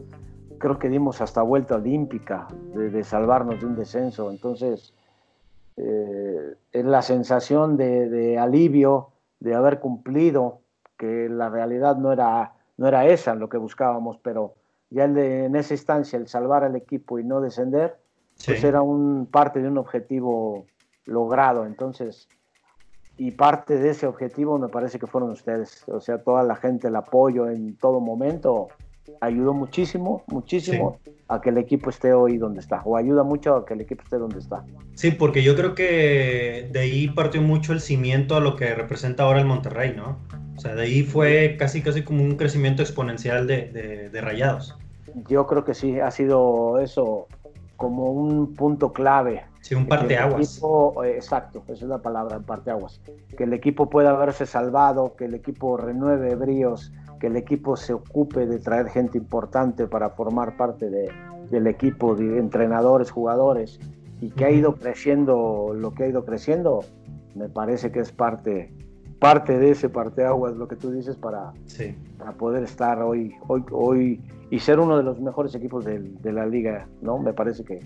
[0.58, 4.32] creo que dimos hasta vuelta olímpica de, salvarnos de un descenso.
[4.32, 4.94] Entonces,
[5.78, 10.62] eh, es la sensación de, alivio de haber cumplido,
[10.98, 14.56] que la realidad no era, no era esa lo que buscábamos, pero
[14.90, 17.98] ya en esa instancia, el salvar al equipo y no descender,
[18.46, 20.66] pues era un, parte de un objetivo
[21.06, 21.66] logrado.
[21.66, 22.28] Entonces,
[23.20, 26.88] y parte de ese objetivo me parece que fueron ustedes, o sea, toda la gente,
[26.88, 28.70] el apoyo en todo momento
[29.20, 33.66] ayudó muchísimo, muchísimo a que el equipo esté hoy donde está, o ayuda mucho a
[33.66, 34.64] que el equipo esté donde está.
[34.94, 39.24] Sí, porque yo creo que de ahí partió mucho el cimiento a lo que representa
[39.24, 40.18] ahora el Monterrey, ¿no?
[40.56, 44.78] O sea, de ahí fue casi, casi como un crecimiento exponencial de, de, rayados.
[45.28, 47.28] Yo creo que sí, ha sido eso
[47.80, 49.46] como un punto clave.
[49.62, 50.62] Sí, un parteaguas.
[51.06, 53.02] exacto, esa es la palabra, parteaguas.
[53.38, 57.94] Que el equipo pueda haberse salvado, que el equipo renueve bríos, que el equipo se
[57.94, 61.10] ocupe de traer gente importante para formar parte de,
[61.50, 63.80] del equipo, de entrenadores, jugadores,
[64.20, 66.84] y que ha ido creciendo lo que ha ido creciendo,
[67.34, 68.74] me parece que es parte
[69.20, 71.52] parte de ese parteaguas, lo que tú dices, para,
[72.18, 76.46] para poder estar hoy, hoy, hoy y ser uno de los mejores equipos de, la
[76.46, 77.20] liga, ¿no?
[77.20, 77.80] Me parece que,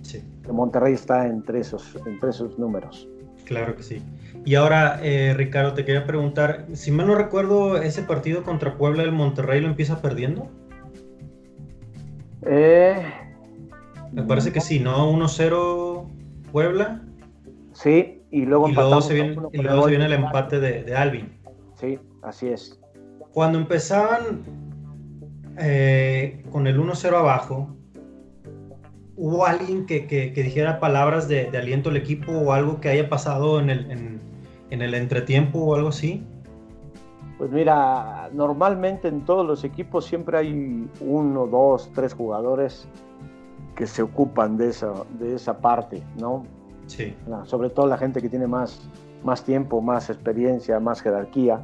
[0.52, 3.10] Monterrey está entre esos, entre esos números.
[3.46, 4.02] Claro que sí.
[4.46, 9.04] Y ahora, eh, Ricardo, te quería preguntar, si mal no recuerdo, ese partido contra Puebla,
[9.04, 10.48] el Monterrey lo empieza perdiendo.
[12.44, 12.96] Eh,
[14.12, 15.12] Me parece que sí, ¿no?
[15.12, 16.08] 1-0
[16.52, 17.02] Puebla.
[17.74, 20.96] Sí, y luego, y luego se viene, y luego se viene el empate de, de,
[20.96, 21.32] Alvin.
[21.76, 22.80] Sí, así es.
[23.32, 24.42] Cuando empezaban
[25.60, 27.70] eh, con el 1-0 abajo,
[29.18, 33.08] ¿hubo alguien que, que, dijera palabras de, de, aliento al equipo o algo que haya
[33.08, 34.20] pasado en el, en,
[34.72, 36.26] en el entretiempo o algo así?
[37.38, 42.88] Pues mira, normalmente en todos los equipos siempre hay uno, dos, tres jugadores
[43.76, 46.48] que se ocupan de esa, de esa parte, ¿no?
[47.46, 48.82] Sobre todo la gente que tiene más,
[49.24, 51.62] más tiempo, más experiencia, más jerarquía.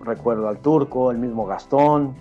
[0.00, 2.14] Recuerdo al turco, el mismo Gastón,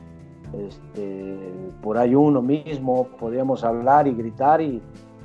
[0.58, 1.38] este,
[1.82, 4.82] por ahí uno mismo, podíamos hablar y gritar y,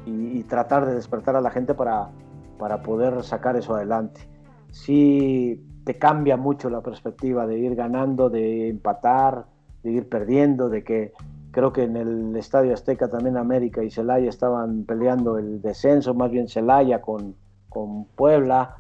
[0.07, 2.09] y, tratar de despertar a la gente para,
[2.59, 4.21] para poder sacar eso adelante.
[4.71, 9.47] Sí, te cambia mucho la perspectiva de ir ganando, de empatar,
[9.83, 11.13] de ir perdiendo, de que
[11.51, 16.31] creo que en el Estadio Azteca también América y Celaya estaban peleando el descenso, más
[16.31, 17.35] bien Celaya con,
[17.69, 18.77] con Puebla.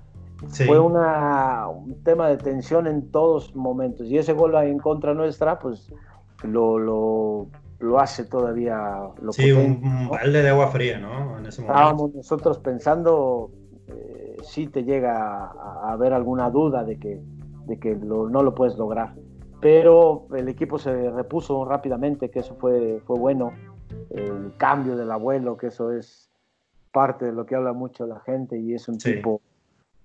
[0.50, 5.58] Fue una, un tema de tensión en todos momentos y ese gol en contra nuestra,
[5.58, 5.92] pues
[6.44, 7.48] lo, lo,
[7.80, 9.00] lo hace todavía.
[9.20, 11.38] Lo sí, un, balde de agua fría, ¿no?
[11.38, 11.80] En ese momento.
[11.80, 13.50] Estábamos nosotros pensando,
[13.88, 17.20] eh, si te llega a, haber alguna duda de que,
[17.66, 19.14] de que no lo puedes lograr
[19.60, 23.52] pero el equipo se repuso rápidamente, que eso fue, fue bueno.
[24.10, 26.30] El cambio del abuelo, que eso es
[26.92, 29.40] parte de lo que habla mucho la gente y es un tipo,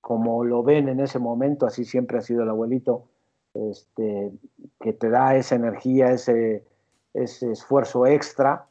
[0.02, 3.06] como lo ven en ese momento, así siempre ha sido el abuelito,
[3.54, 4.32] este,
[4.80, 6.66] que te da esa energía, ese,
[7.14, 8.66] ese esfuerzo extra.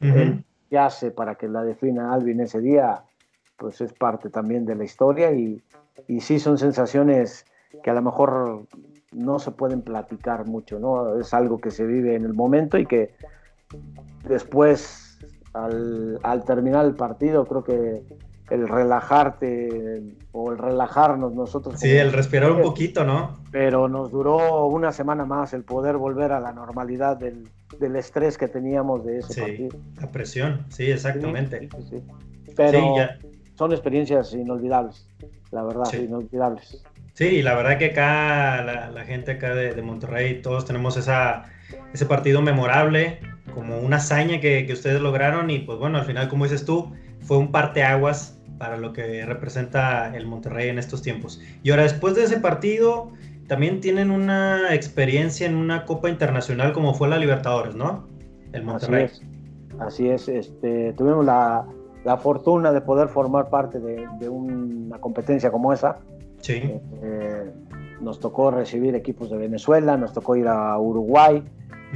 [0.00, 3.04] que hace para que la defina Alvin ese día,
[3.56, 5.62] pues es parte también de la historia y,
[6.08, 7.44] y sí son sensaciones
[7.82, 8.66] que a lo mejor
[9.12, 11.18] no se pueden platicar mucho, ¿no?
[11.20, 13.14] Es algo que se vive en el momento y que
[14.28, 15.18] después,
[15.52, 18.02] al, terminar el partido, creo que
[18.50, 21.80] el relajarte o el relajarnos nosotros.
[21.80, 23.38] Sí, el respirar un poquito, ¿no?
[23.50, 27.48] Pero nos duró una semana más el poder volver a la normalidad del,
[27.96, 29.68] estrés que teníamos de ese sí,
[30.00, 31.68] La presión, sí, exactamente.
[31.88, 32.02] Sí,
[32.54, 32.94] Pero
[33.54, 35.08] son experiencias inolvidables,
[35.50, 36.82] la verdad, inolvidables.
[37.14, 41.44] Sí, la verdad que acá, la, gente acá de, Monterrey, todos tenemos esa,
[41.92, 43.18] ese partido memorable,
[43.54, 47.36] como una hazaña que, ustedes lograron y pues bueno, al final, como dices tú, fue
[47.36, 51.40] un parteaguas para lo que representa el Monterrey en estos tiempos.
[51.62, 53.12] Y ahora, después de ese partido,
[53.46, 58.06] también tienen una experiencia en una Copa Internacional como fue la Libertadores, ¿no?
[58.52, 59.10] El Monterrey.
[59.78, 61.66] Así es, Este, tuvimos la,
[62.22, 65.98] fortuna de poder formar parte de, de una competencia como esa
[66.42, 66.60] Sí.
[67.02, 67.52] Eh,
[68.00, 71.42] nos tocó recibir equipos de Venezuela, nos tocó ir a Uruguay,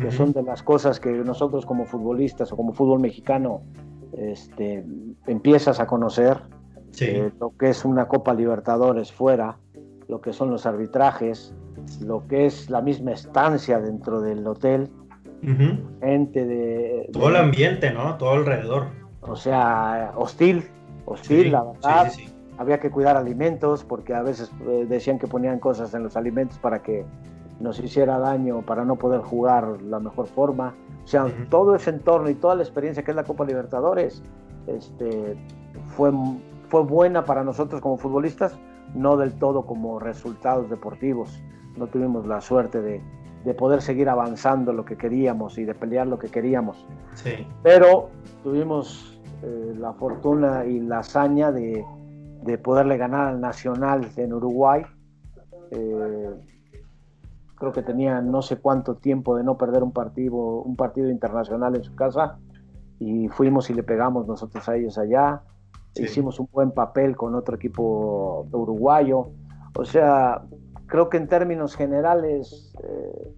[0.00, 3.62] que son de las cosas que nosotros como futbolistas o como fútbol mexicano
[4.12, 4.84] este,
[5.26, 6.38] empiezas a conocer.
[7.00, 9.58] Eh, lo que es una Copa Libertadores fuera,
[10.08, 11.54] lo que son los arbitrajes,
[12.00, 14.90] lo que es la misma estancia dentro del hotel,
[16.00, 18.16] gente de, Todo el ambiente, ¿no?
[18.16, 18.86] Todo alrededor.
[19.20, 20.64] O sea, hostil,
[21.04, 22.10] hostil, la verdad.
[22.10, 26.16] Sí, había que cuidar alimentos porque a veces eh, decían que ponían cosas en los
[26.16, 27.04] alimentos para que
[27.60, 30.74] nos hiciera daño, para no poder jugar la mejor forma.
[31.04, 34.22] O sea, todo ese entorno y toda la experiencia que es la Copa Libertadores
[34.66, 35.36] este,
[35.96, 36.12] fue,
[36.68, 38.58] fue buena para nosotros como futbolistas,
[38.94, 41.40] no del todo como resultados deportivos.
[41.76, 43.02] No tuvimos la suerte de,
[43.44, 46.84] de poder seguir avanzando lo que queríamos y de pelear lo que queríamos.
[47.14, 47.46] Sí.
[47.62, 48.10] Pero
[48.42, 51.84] tuvimos eh, la fortuna y la hazaña de,
[52.46, 54.82] de poderle ganar al Nacional en Uruguay.
[55.70, 56.30] Eh,
[57.56, 61.74] creo que tenía no sé cuánto tiempo de no perder un partido, un partido internacional
[61.74, 62.38] en su casa
[62.98, 65.42] y fuimos y le pegamos nosotros a ellos allá.
[65.94, 69.30] Hicimos un buen papel con otro equipo uruguayo.
[69.78, 70.42] O sea,
[70.86, 73.32] creo que en términos generales eh,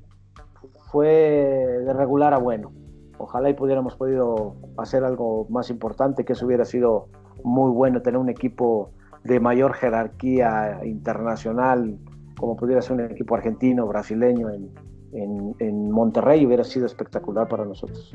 [0.90, 2.72] fue de regular a bueno.
[3.18, 7.08] Ojalá y pudiéramos podido hacer algo más importante, que eso hubiera sido
[7.44, 8.90] muy bueno, tener un equipo
[9.28, 11.98] de mayor jerarquía internacional,
[12.38, 14.70] como pudiera ser un equipo argentino, brasileño en,
[15.12, 18.12] en, Monterrey, hubiera sido espectacular para nosotros.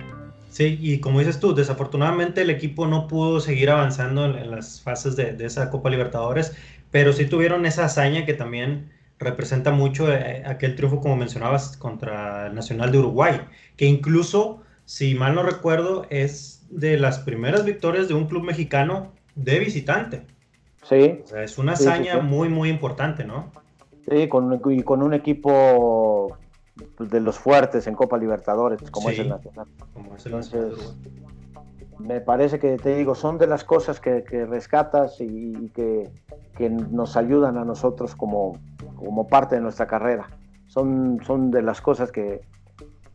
[0.49, 5.15] Sí, y como dices tú, desafortunadamente el equipo no pudo seguir avanzando en, las fases
[5.15, 6.55] de, esa Copa Libertadores,
[6.91, 12.47] pero sí tuvieron esa hazaña que también representa mucho eh, aquel triunfo, como mencionabas, contra
[12.47, 13.41] el Nacional de Uruguay,
[13.77, 19.11] que incluso, si mal no recuerdo, es de las primeras victorias de un club mexicano
[19.35, 20.32] de visitante.
[20.83, 21.21] Sí.
[21.23, 23.51] O sea, es una hazaña muy, muy importante, ¿no?
[24.09, 26.37] Sí, con, y con un equipo
[26.99, 29.67] de los fuertes en Copa Libertadores, como es el Nacional.
[29.93, 30.75] Como es el Nacional
[32.03, 36.11] me parece que te digo, son de las cosas que, rescatas y, que,
[36.69, 38.59] nos ayudan a nosotros como,
[38.95, 40.29] como parte de nuestra carrera.
[40.67, 42.41] Son, son de las cosas que,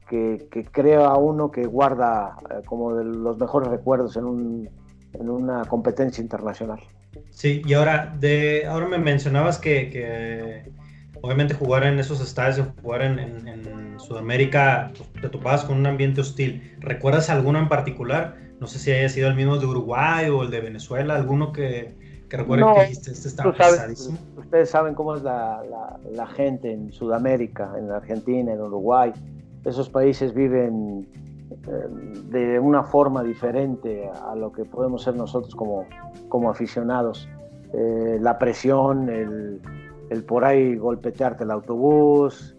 [0.09, 4.70] que, crea uno que guarda eh, como de los mejores recuerdos en, un,
[5.12, 6.81] en una competencia internacional.
[7.31, 10.64] Sí, y ahora, de, ahora me mencionabas que,
[11.20, 16.20] obviamente jugar en esos estadios, jugar en, en, Sudamérica, pues, te topabas con un ambiente
[16.20, 16.76] hostil.
[16.78, 18.37] ¿Recuerdas alguno en particular?
[18.61, 21.94] No sé si haya sido el mismo de Uruguay o el de Venezuela, alguno que,
[22.28, 24.18] que recuerde que dijiste, este está pesadísimo.
[24.37, 25.62] Ustedes saben cómo es la,
[26.12, 29.12] la, gente en Sudamérica, en Argentina, en Uruguay.
[29.64, 31.07] Esos países viven
[32.31, 35.87] de una forma diferente a lo que podemos ser nosotros como,
[36.28, 37.28] como aficionados.
[37.72, 39.61] Eh, la presión, el,
[40.09, 42.57] el, por ahí golpetearte el autobús,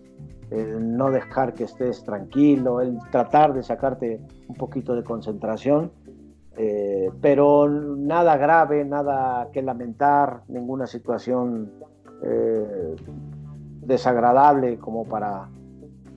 [0.51, 5.91] el no dejar que estés tranquilo, el tratar de sacarte un poquito de concentración,
[6.57, 11.71] eh, pero nada grave, nada que lamentar, ninguna situación
[12.23, 12.95] eh,
[13.81, 15.49] desagradable como para,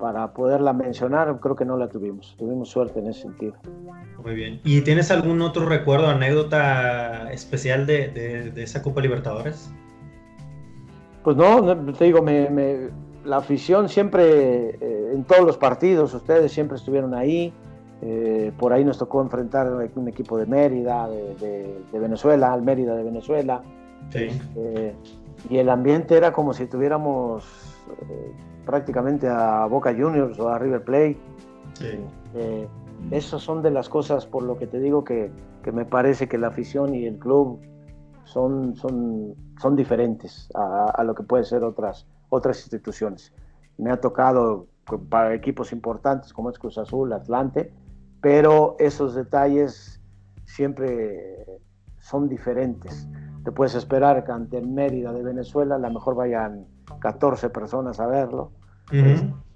[0.03, 3.55] para poderla mencionar, creo que no la tuvimos, tuvimos suerte en ese sentido.
[4.25, 4.61] Muy bien.
[4.65, 9.71] ¿Y tienes algún otro recuerdo, anécdota especial de, de, esa Copa Libertadores?
[11.23, 12.91] Pues no, te digo, me
[13.25, 17.53] la afición siempre, eh, en todos los partidos, ustedes siempre estuvieron ahí.
[18.05, 23.05] Eh, por ahí nos tocó enfrentar un equipo de Mérida, de, Venezuela, al Mérida de
[23.05, 23.63] Venezuela.
[24.13, 24.95] Eh,
[25.49, 27.45] y el ambiente era como si tuviéramos
[28.65, 31.19] prácticamente a Boca Juniors o a River Plate.
[31.75, 31.99] Sí.
[33.11, 35.31] esas son de las cosas por lo que te digo que,
[35.63, 37.61] que, me parece que la afición y el club
[38.25, 43.33] son, son, son diferentes a, a lo que puede ser otras, otras instituciones.
[43.79, 44.67] Me ha tocado
[45.09, 47.73] para equipos importantes como es Cruz Azul, Atlante,
[48.21, 50.01] pero esos detalles
[50.45, 51.47] siempre
[52.01, 53.09] son diferentes.
[53.45, 56.67] Te puedes esperar que ante Mérida de Venezuela a lo mejor vayan
[57.01, 58.53] 14 personas a verlo.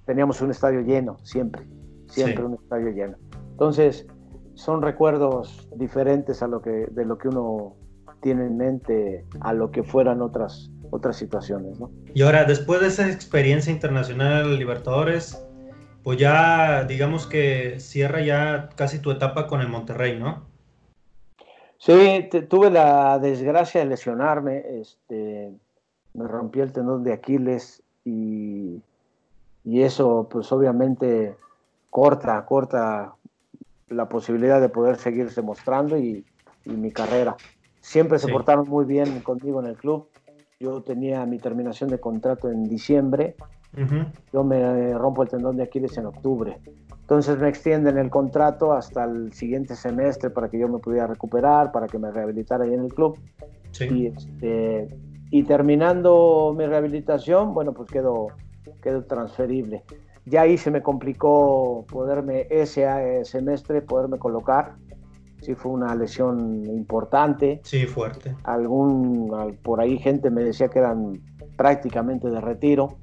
[0.04, 1.66] teníamos un estadio lleno, siempre,
[2.08, 3.16] siempre un estadio lleno.
[3.50, 4.06] Entonces,
[4.54, 7.76] son recuerdos diferentes a lo que, de lo que uno
[8.20, 11.78] tiene en mente a lo que fueran otras, otras situaciones.
[11.78, 11.90] ¿no?
[12.14, 15.46] Y ahora, después de esa experiencia internacional Libertadores,
[16.02, 20.46] pues ya digamos que cierra ya casi tu etapa con el Monterrey, ¿no?
[21.78, 25.52] Sí, tuve la desgracia de lesionarme, este,
[26.16, 28.80] me rompí el tendón de Aquiles y,
[29.64, 31.36] y eso pues obviamente
[31.90, 33.14] corta, corta
[33.88, 36.24] la posibilidad de poder seguirse mostrando y,
[36.64, 37.36] y mi carrera.
[37.80, 40.08] Siempre se portaron muy bien conmigo en el club,
[40.58, 43.36] yo tenía mi terminación de contrato en diciembre,
[44.32, 46.58] yo me rompo el tendón de Aquiles en octubre.
[47.02, 51.70] Entonces me extienden el contrato hasta el siguiente semestre para que yo me pudiera recuperar,
[51.70, 53.18] para que me rehabilitara ahí en el club.
[53.78, 54.88] Y, este,
[55.30, 58.28] y terminando mi rehabilitación, bueno, pues quedo,
[58.82, 59.84] quedo transferible.
[60.24, 64.74] Ya ahí se me complicó poderme ese semestre, poderme colocar
[65.40, 67.60] sí fue una lesión importante.
[67.62, 68.34] Sí, fuerte.
[68.44, 71.20] Algún, por ahí gente me decía que eran
[71.56, 72.98] prácticamente de retiro.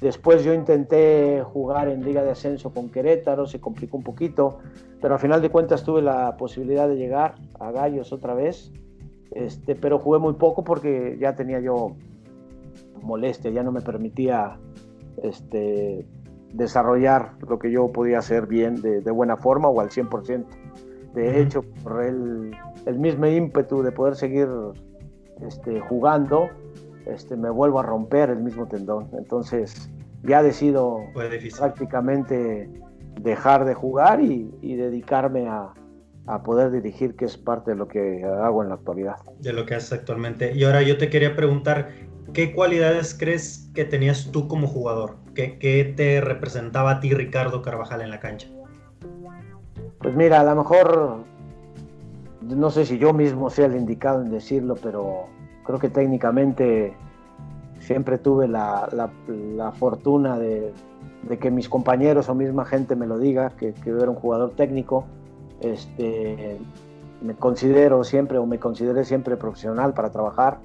[0.00, 4.58] Después yo intenté jugar en Liga de Ascenso con Querétaro, se complicó un poquito,
[5.00, 8.72] pero al final de cuentas tuve la posibilidad de llegar a Gallos otra vez,
[9.34, 11.96] este, pero jugué muy poco porque ya tenía yo
[13.02, 14.58] molestia, ya no me permitía
[15.22, 16.06] este,
[16.52, 20.44] desarrollar lo que yo podía hacer bien de, de buena forma o al 100%.
[21.14, 22.56] De hecho, por el,
[22.98, 24.48] mismo ímpetu de poder seguir
[25.46, 26.48] este, jugando,
[27.06, 29.08] este, me vuelvo a romper el mismo tendón.
[29.12, 29.90] Entonces,
[30.22, 31.00] ya decido
[31.58, 32.70] prácticamente
[33.20, 35.74] dejar de jugar y, dedicarme a,
[36.42, 39.16] poder dirigir, que es parte de lo que hago en la actualidad.
[39.40, 40.52] De lo que haces actualmente.
[40.54, 41.90] Y ahora yo te quería preguntar,
[42.32, 45.16] ¿qué cualidades crees que tenías tú como jugador?
[45.34, 48.48] ¿Qué, qué te representaba a ti Ricardo Carvajal en la cancha?
[49.98, 51.18] Pues mira, a lo mejor,
[52.42, 55.26] no sé si yo mismo sea el indicado en decirlo, pero
[55.64, 56.94] creo que técnicamente
[57.78, 59.10] siempre tuve la,
[59.78, 60.72] fortuna de,
[61.40, 65.04] que mis compañeros o misma gente me lo diga, que, que era un jugador técnico.
[65.62, 66.58] Este,
[67.22, 70.60] me considero siempre o me consideré siempre profesional para trabajar.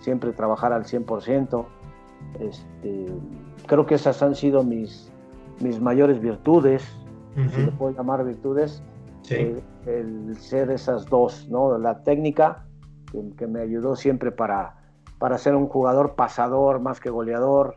[0.00, 1.64] siempre trabajar al 100%.
[2.40, 3.06] Este,
[3.66, 5.10] creo que esas han sido mis,
[5.60, 6.82] mis mayores virtudes,
[7.34, 8.82] si le puedo llamar virtudes,
[9.30, 11.78] eh, el ser esas dos, ¿no?
[11.78, 12.66] La técnica,
[13.36, 14.76] que, me ayudó siempre para,
[15.18, 17.76] para ser un jugador pasador más que goleador,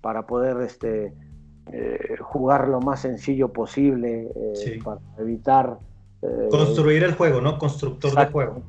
[0.00, 1.14] para poder este,
[1.72, 5.78] eh, jugar lo más sencillo posible, eh, para evitar...
[6.50, 7.58] Construir el juego, ¿no?
[7.58, 8.62] Constructor de juego.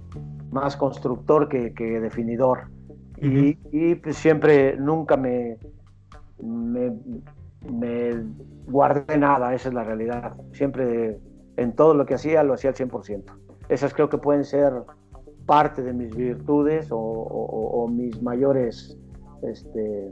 [0.52, 2.70] Más constructor que, que definidor.
[3.18, 5.58] y, y pues siempre, nunca me,
[6.41, 6.93] me,
[7.70, 8.24] me
[8.68, 10.36] guardé nada, esa es la realidad.
[10.54, 11.20] Siempre
[11.58, 13.24] en todo lo que hacía lo hacía al 100%.
[13.68, 14.74] Esas creo que pueden ser
[15.45, 18.97] parte de mis virtudes o, mis mayores
[19.41, 20.10] este,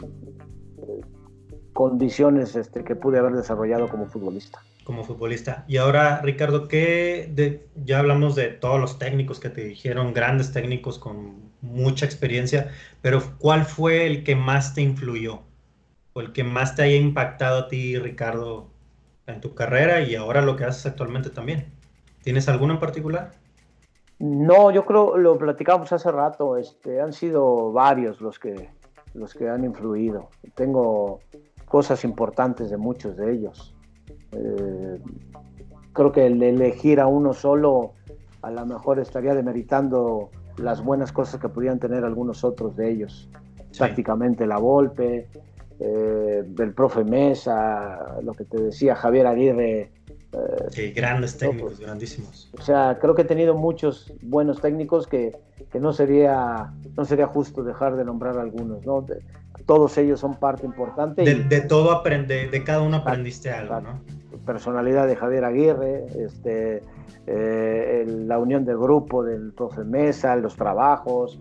[1.74, 4.60] condiciones este, que pude haber desarrollado como futbolista.
[4.88, 5.66] Como futbolista.
[5.68, 10.54] Y ahora, Ricardo, ¿qué de, ya hablamos de todos los técnicos que te dijeron, grandes
[10.54, 12.72] técnicos con mucha experiencia,
[13.02, 15.42] pero ¿cuál fue el que más te influyó?
[16.14, 18.70] o el que más te haya impactado a ti, Ricardo,
[19.26, 21.72] en tu carrera y ahora lo que haces actualmente también?
[22.24, 23.34] ¿Tienes alguno en particular?
[24.20, 28.70] No, yo creo, lo platicamos hace rato, este, han sido varios los que,
[29.14, 30.30] los que han influido.
[30.56, 31.20] Tengo
[31.66, 33.76] cosas importantes de muchos de ellos.
[34.32, 35.00] Eh,
[35.94, 37.94] creo que el elegir a uno solo
[38.42, 43.30] a lo mejor estaría demeritando las buenas cosas que pudieran tener algunos otros de ellos.
[43.78, 45.28] Prácticamente la Volpe,
[45.80, 49.82] eh, del profe Mesa, lo que te decía Javier Aguirre.
[49.82, 49.92] Eh,
[50.70, 52.50] sí, grandes técnicos, pues, grandísimos.
[52.58, 55.38] O sea, creo que he tenido muchos buenos técnicos que,
[55.72, 59.06] que, no, sería, no sería justo dejar de nombrar algunos, ¿no?
[59.66, 61.24] todos ellos son parte importante.
[61.24, 64.00] De, todo aprende, de cada uno aprendiste algo, ¿no?
[64.48, 66.82] Personalidad de Javier Aguirre, este,
[67.28, 71.40] eh, la unión del grupo del profe Mesa, los trabajos,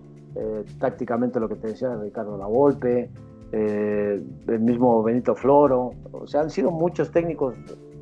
[0.79, 3.09] tácticamente lo que te decía Ricardo Lavolpe,
[3.53, 7.55] eh, el mismo Benito Floro, o sea, han sido muchos técnicos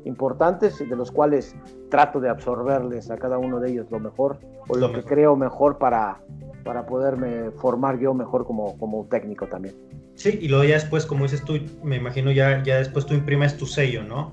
[0.03, 1.55] importantes de los cuales
[1.89, 5.77] trato de absorberles a cada uno de ellos lo mejor o lo, que creo mejor
[5.77, 6.19] para,
[6.63, 9.75] para poderme formar yo mejor como, como técnico también.
[10.15, 13.55] Sí, y luego ya después, como dices tú, me imagino ya, ya después tú imprimes
[13.57, 14.31] tu sello, ¿no?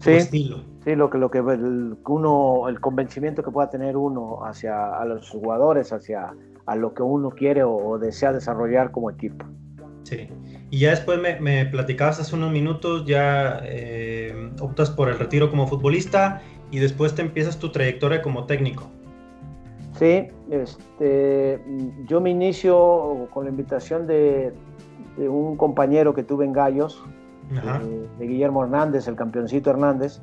[0.00, 0.64] Sí, estilo.
[0.84, 5.04] Sí, lo que, lo que el, uno, el convencimiento que pueda tener uno hacia a
[5.04, 6.34] los jugadores, hacia
[6.66, 9.44] a lo que uno quiere o desea desarrollar como equipo.
[10.04, 10.28] Sí.
[10.70, 15.66] Y ya después me, platicabas hace unos minutos, ya eh, optas por el retiro como
[15.66, 18.90] futbolista y después te empiezas tu trayectoria como técnico.
[19.98, 21.60] Sí, este,
[22.06, 24.52] yo me inicio con la invitación de,
[25.16, 27.02] un compañero que tuve en Gallos,
[27.50, 30.20] eh, de, Guillermo Hernández, el campeoncito Hernández.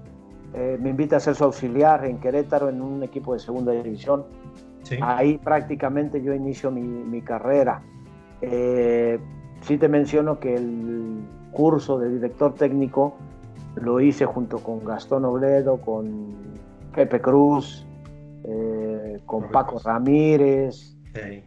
[0.53, 4.25] Eh, me invita a ser su auxiliar en Querétaro en un equipo de segunda división.
[5.01, 7.81] Ahí prácticamente yo inicio mi, mi carrera.
[9.61, 11.21] Sí te menciono que el
[11.51, 13.15] curso de director técnico
[13.75, 16.35] lo hice junto con Gastón Obledo, con
[16.93, 17.85] Pepe Cruz,
[18.43, 20.95] eh, con Paco Ramírez.
[21.15, 21.43] Eh,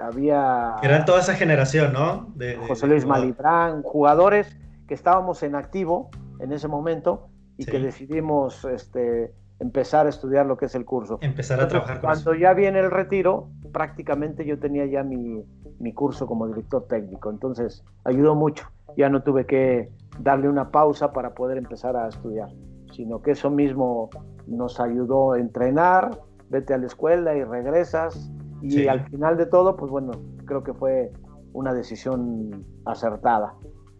[0.00, 0.76] había.
[0.82, 2.30] Eran toda esa generación, ¿no?
[2.34, 4.56] De, José Luis Malibrán, jugadores
[4.92, 10.58] que estábamos en activo en ese momento y que decidimos este, empezar a estudiar lo
[10.58, 11.16] que es el curso.
[11.22, 15.42] Empezar a trabajar con Cuando ya viene el retiro, prácticamente yo tenía ya mi,
[15.78, 17.30] mi curso como director técnico.
[17.30, 18.66] Entonces ayudó mucho.
[18.94, 19.90] Ya no tuve que
[20.20, 22.50] darle una pausa para poder empezar a estudiar,
[22.92, 24.10] sino que eso mismo
[24.46, 26.20] nos ayudó a entrenar,
[26.50, 28.30] vete a la escuela y regresas.
[28.60, 30.12] Y al final de todo, pues bueno,
[30.44, 31.10] creo que fue
[31.54, 33.54] una decisión acertada.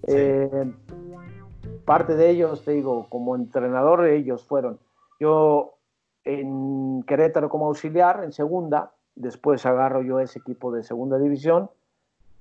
[0.06, 0.72] Eh,
[1.84, 4.78] parte de ellos, te digo, como entrenador, ellos fueron.
[5.20, 5.74] Yo
[6.24, 11.70] en Querétaro como auxiliar, en segunda, después agarro yo ese equipo de segunda división,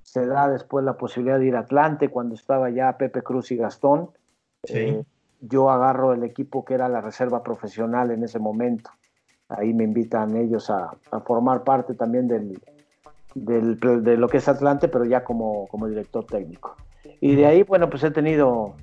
[0.04, 3.58] se da después la posibilidad de ir a Atlante cuando estaba ya Pepe Cruz y
[3.58, 4.10] Gastón.
[4.68, 5.04] Eh,
[5.42, 8.92] yo agarro el equipo que era la reserva profesional en ese momento.
[9.50, 10.96] Ahí me invitan ellos a,
[11.26, 12.62] formar parte también del,
[13.36, 16.76] de lo que es Atlante, pero ya como, como director técnico.
[17.20, 18.76] Y de ahí, bueno, pues he tenido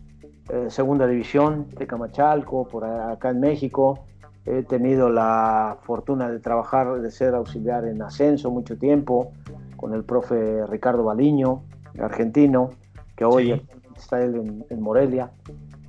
[0.49, 4.05] eh, segunda división de Camachalco, por acá en México,
[4.51, 9.33] He tenido la fortuna de trabajar, de ser auxiliar en ascenso mucho tiempo
[9.77, 11.65] con el profe Ricardo Baliño,
[12.01, 12.71] argentino,
[13.15, 13.63] que hoy
[13.95, 15.31] está él en, Morelia.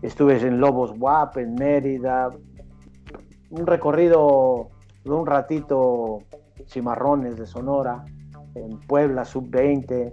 [0.01, 2.31] Estuve en Lobos WAP, en Mérida,
[3.49, 4.71] un recorrido
[5.05, 6.19] de un ratito
[6.67, 8.03] Cimarrones de Sonora,
[8.55, 10.11] en Puebla, sub-20.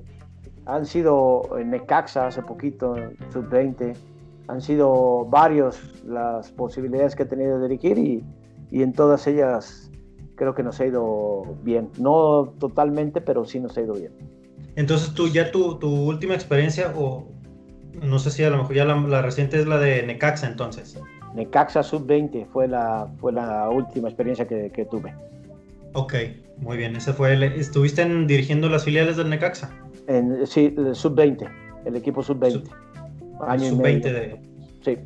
[0.67, 2.97] Han sido en Necaxa hace poquito,
[3.33, 3.95] sub-20
[4.49, 8.25] han sido varios las posibilidades que he tenido de dirigir y,
[8.71, 9.91] y, en todas ellas
[10.37, 11.91] creo que nos ha ido bien.
[11.99, 14.13] No totalmente, pero sí nos ha ido bien.
[14.77, 17.27] Entonces tú ya tu, tu última experiencia, o
[18.03, 21.01] no sé si a lo mejor ya la, reciente es la de Necaxa entonces.
[21.35, 25.15] Necaxa Sub-20 fue la, fue la última experiencia que, que, tuve.
[25.93, 26.15] Ok,
[26.59, 26.97] muy bien.
[26.97, 29.71] Ese fue el, ¿Estuviste dirigiendo las filiales del Necaxa?
[30.07, 31.49] En, sí, Sub-20,
[31.85, 32.65] el equipo Sub-20.
[33.59, 34.41] Sub-20 de...
[34.83, 34.99] Sí.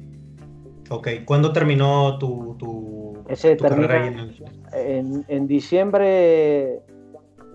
[0.91, 4.33] Ok, ¿cuándo terminó tu, tu, Ese carrera en,
[4.73, 6.83] en, en diciembre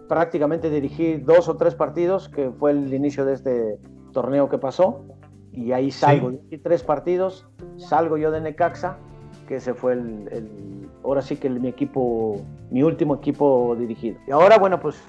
[0.07, 3.79] prácticamente dirigí dos o tres partidos, que fue el inicio de este
[4.11, 5.03] torneo que pasó,
[5.51, 6.57] y ahí salgo, sí.
[6.57, 8.97] tres partidos, salgo yo de Necaxa,
[9.47, 12.41] que ese fue el, ahora sí que el, mi equipo,
[12.71, 14.17] mi último equipo dirigido.
[14.27, 15.01] Y ahora, bueno, pues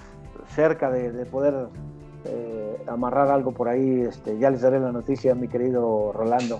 [0.47, 1.67] cerca de, de poder
[2.27, 6.59] eh, amarrar algo por ahí, este, ya les daré la noticia, mi querido Rolando.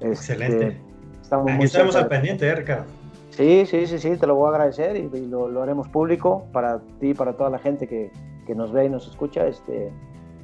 [0.00, 0.80] Este, Excelente.
[1.22, 2.84] Estamos Aquí estamos al pendiente, ¿eh, Ricardo.
[3.30, 6.46] Sí, sí, sí, sí, te lo voy a agradecer y, y lo, lo, haremos público
[6.52, 8.10] para ti y para toda la gente que,
[8.46, 9.46] que nos ve y nos escucha.
[9.46, 9.90] Este,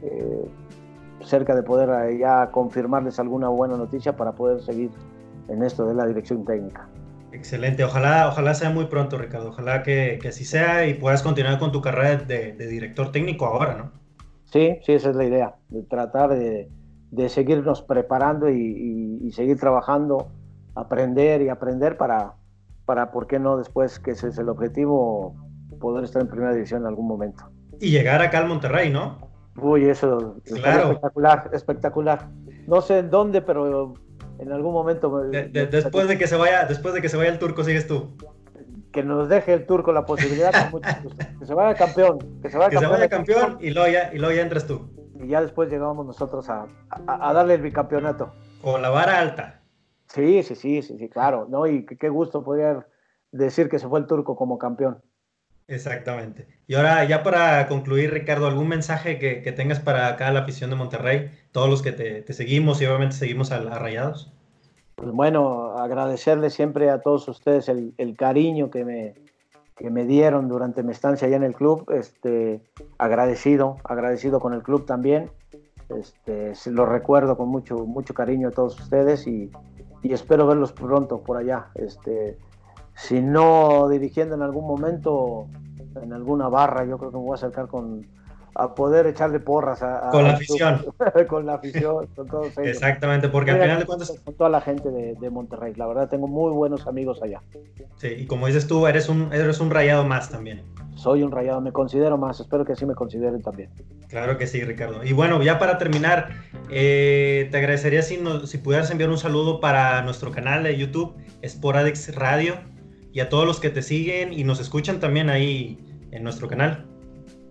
[0.03, 0.45] eh,
[1.25, 4.91] cerca de poder ya confirmarles alguna buena noticia para poder seguir
[5.49, 6.89] en esto de la dirección técnica.
[7.33, 11.59] Excelente, ojalá, ojalá sea muy pronto, Ricardo, ojalá que, que así sea y puedas continuar
[11.59, 14.01] con tu carrera de, de, director técnico ahora, ¿no?
[14.53, 16.68] Sí, sí, esa es la idea, de tratar de,
[17.11, 20.28] de seguirnos preparando y, y, y, seguir trabajando,
[20.74, 22.34] aprender y aprender para,
[22.84, 25.34] para, ¿por qué no después, que ese es el objetivo,
[25.80, 27.44] poder estar en primera división en algún momento.
[27.80, 29.18] Y llegar acá al Monterrey, ¿no?
[29.57, 30.90] Uy, eso claro.
[30.90, 32.28] espectacular, espectacular.
[32.66, 33.94] No sé en dónde, pero
[34.38, 35.18] en algún momento.
[35.24, 37.86] De, de, después de que se vaya, después de que se vaya el turco, sigues
[37.86, 38.16] tú.
[38.93, 40.53] Que nos deje el turco la posibilidad,
[41.38, 44.11] que se vaya campeón, que se vaya que campeón, se vaya campeón y luego ya,
[44.12, 44.88] y luego ya entras tú.
[45.18, 48.32] Y ya después llegamos nosotros a, a, a darle el bicampeonato.
[48.61, 49.62] Con la vara alta.
[50.09, 51.66] Sí, sí, sí, sí, sí, claro, ¿no?
[51.66, 52.86] Y qué gusto poder
[53.30, 55.03] decir que se fue el turco como campeón.
[55.68, 56.47] Exactamente.
[56.66, 60.70] Y ahora, ya para concluir, Ricardo, ¿algún mensaje que, que tengas para acá la afición
[60.70, 61.30] de Monterrey?
[61.51, 64.32] Todos los que te, te seguimos y obviamente seguimos a, a, Rayados.
[65.03, 69.14] Pues bueno, agradecerle siempre a todos ustedes el, cariño que me,
[69.74, 71.90] que me, dieron durante mi estancia allá en el club.
[71.90, 72.62] Este,
[72.98, 75.28] agradecido, agradecido con el club también.
[75.88, 79.50] Este, lo recuerdo con mucho, mucho cariño a todos ustedes y,
[80.05, 81.66] y espero verlos pronto por allá.
[81.74, 82.38] Este,
[82.94, 85.48] si no dirigiendo en algún momento
[86.00, 88.07] en alguna barra, yo creo que me voy a acercar con
[88.55, 90.84] a poder echarle porras a, a con la afición.
[91.28, 92.70] con la afición con todos ellos.
[92.70, 95.74] exactamente porque al final de cuentas con toda la gente de, de, Monterrey.
[95.76, 97.42] La verdad tengo muy buenos amigos allá.
[97.96, 100.62] Sí y como dices tú eres un eres un rayado más también.
[100.94, 103.70] Soy un rayado me considero más espero que así me consideren también.
[104.09, 105.03] Claro que sí Ricardo.
[105.05, 106.28] Y bueno ya para terminar
[106.70, 111.14] eh, te agradecería si nos, si pudieras enviar un saludo para nuestro canal de YouTube
[111.46, 112.57] Sporadix Radio
[113.12, 115.78] y a todos los que te siguen y nos escuchan también ahí
[116.11, 116.91] en nuestro canal.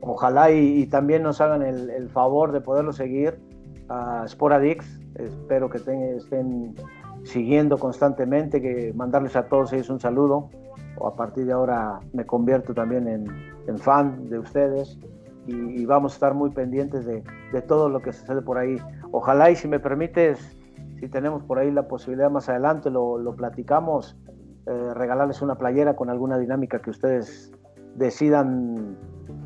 [0.01, 3.39] Ojalá y, también nos hagan el, favor de poderlo seguir
[3.87, 4.99] a Sporadix.
[5.15, 6.75] Espero que estén
[7.23, 10.49] siguiendo constantemente, que mandarles a todos ellos un saludo.
[10.97, 14.99] O a partir de ahora me convierto también en, fan de ustedes
[15.45, 17.23] y, vamos a estar muy pendientes de,
[17.67, 18.77] todo lo que sucede por ahí.
[19.11, 20.57] Ojalá y si me permites,
[20.99, 24.17] si tenemos por ahí la posibilidad más adelante, lo, lo platicamos,
[24.65, 27.51] eh, regalarles una playera con alguna dinámica que ustedes
[27.95, 28.97] decidan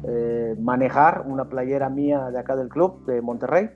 [0.08, 3.70] eh, manejar, una playera mía de acá del club de Monterrey.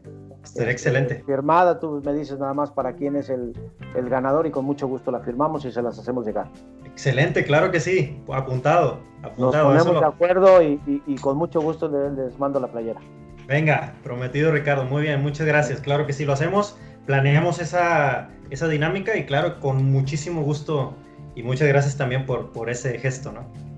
[0.43, 1.15] Será excelente.
[1.15, 3.53] Eh, firmada, tú me dices nada más para quién es el,
[3.95, 6.47] el, ganador y con mucho gusto la firmamos y se las hacemos llegar.
[6.85, 8.99] Excelente, claro que sí, apuntado.
[9.23, 12.67] apuntado Nos ponemos de acuerdo y, y, y, con mucho gusto les, les mando la
[12.67, 12.99] playera.
[13.47, 15.81] Venga, prometido Ricardo, muy bien, muchas gracias.
[15.81, 20.93] Claro que sí, lo hacemos, planeamos esa, esa dinámica y claro, con muchísimo gusto
[21.35, 23.68] y muchas gracias también por, por ese gesto, ¿no?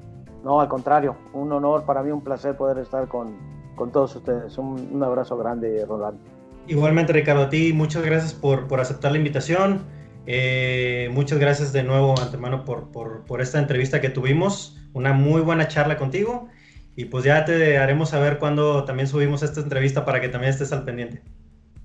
[0.44, 3.36] No, al contrario, un honor para mí, un placer poder estar con,
[3.76, 4.58] con todos ustedes.
[4.58, 6.20] Un, un, abrazo grande, Rolando.
[6.68, 9.82] Igualmente, Ricardo, a ti muchas gracias por, por aceptar la invitación.
[10.26, 14.78] Eh, muchas gracias de nuevo, antemano, por, por, por, esta entrevista que tuvimos.
[14.94, 16.48] Una muy buena charla contigo.
[16.96, 20.74] Y pues ya te haremos saber cuando también subimos esta entrevista para que también estés
[20.74, 21.24] al pendiente.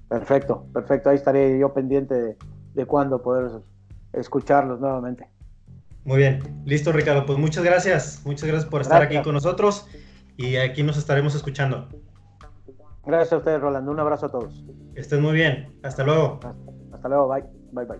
[0.08, 1.10] Perfecto, perfecto.
[1.10, 2.36] Ahí estaré yo pendiente de,
[2.74, 3.50] de cuándo poder
[4.12, 5.28] escucharlos nuevamente.
[6.06, 9.18] Muy bien, listo Ricardo, pues muchas gracias, muchas gracias por estar gracias.
[9.18, 9.88] aquí con nosotros
[10.36, 11.88] y aquí nos estaremos escuchando.
[13.04, 14.64] Gracias a ustedes, Rolando, un abrazo a todos.
[14.94, 16.34] Estén muy bien, hasta luego.
[16.34, 16.54] Hasta,
[16.92, 17.42] hasta luego, bye,
[17.72, 17.98] bye, bye.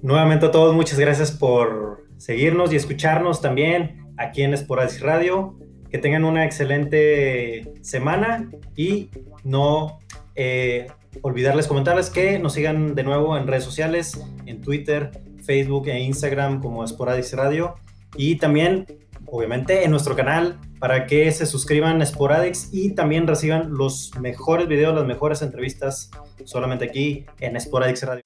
[0.00, 5.58] Nuevamente a todos, muchas gracias por seguirnos y escucharnos también aquí en Esporadis Radio.
[5.90, 9.10] Que tengan una excelente semana y
[9.44, 10.00] no
[10.34, 10.86] eh,
[11.20, 15.10] olvidarles comentarles que nos sigan de nuevo en redes sociales, en Twitter,
[15.48, 17.76] Facebook e Instagram como Sporadix Radio
[18.16, 18.84] y también,
[19.24, 24.68] obviamente, en nuestro canal para que se suscriban a Sporadix y también reciban los mejores
[24.68, 26.10] videos, las mejores entrevistas
[26.44, 28.22] solamente aquí en Sporadix Radio.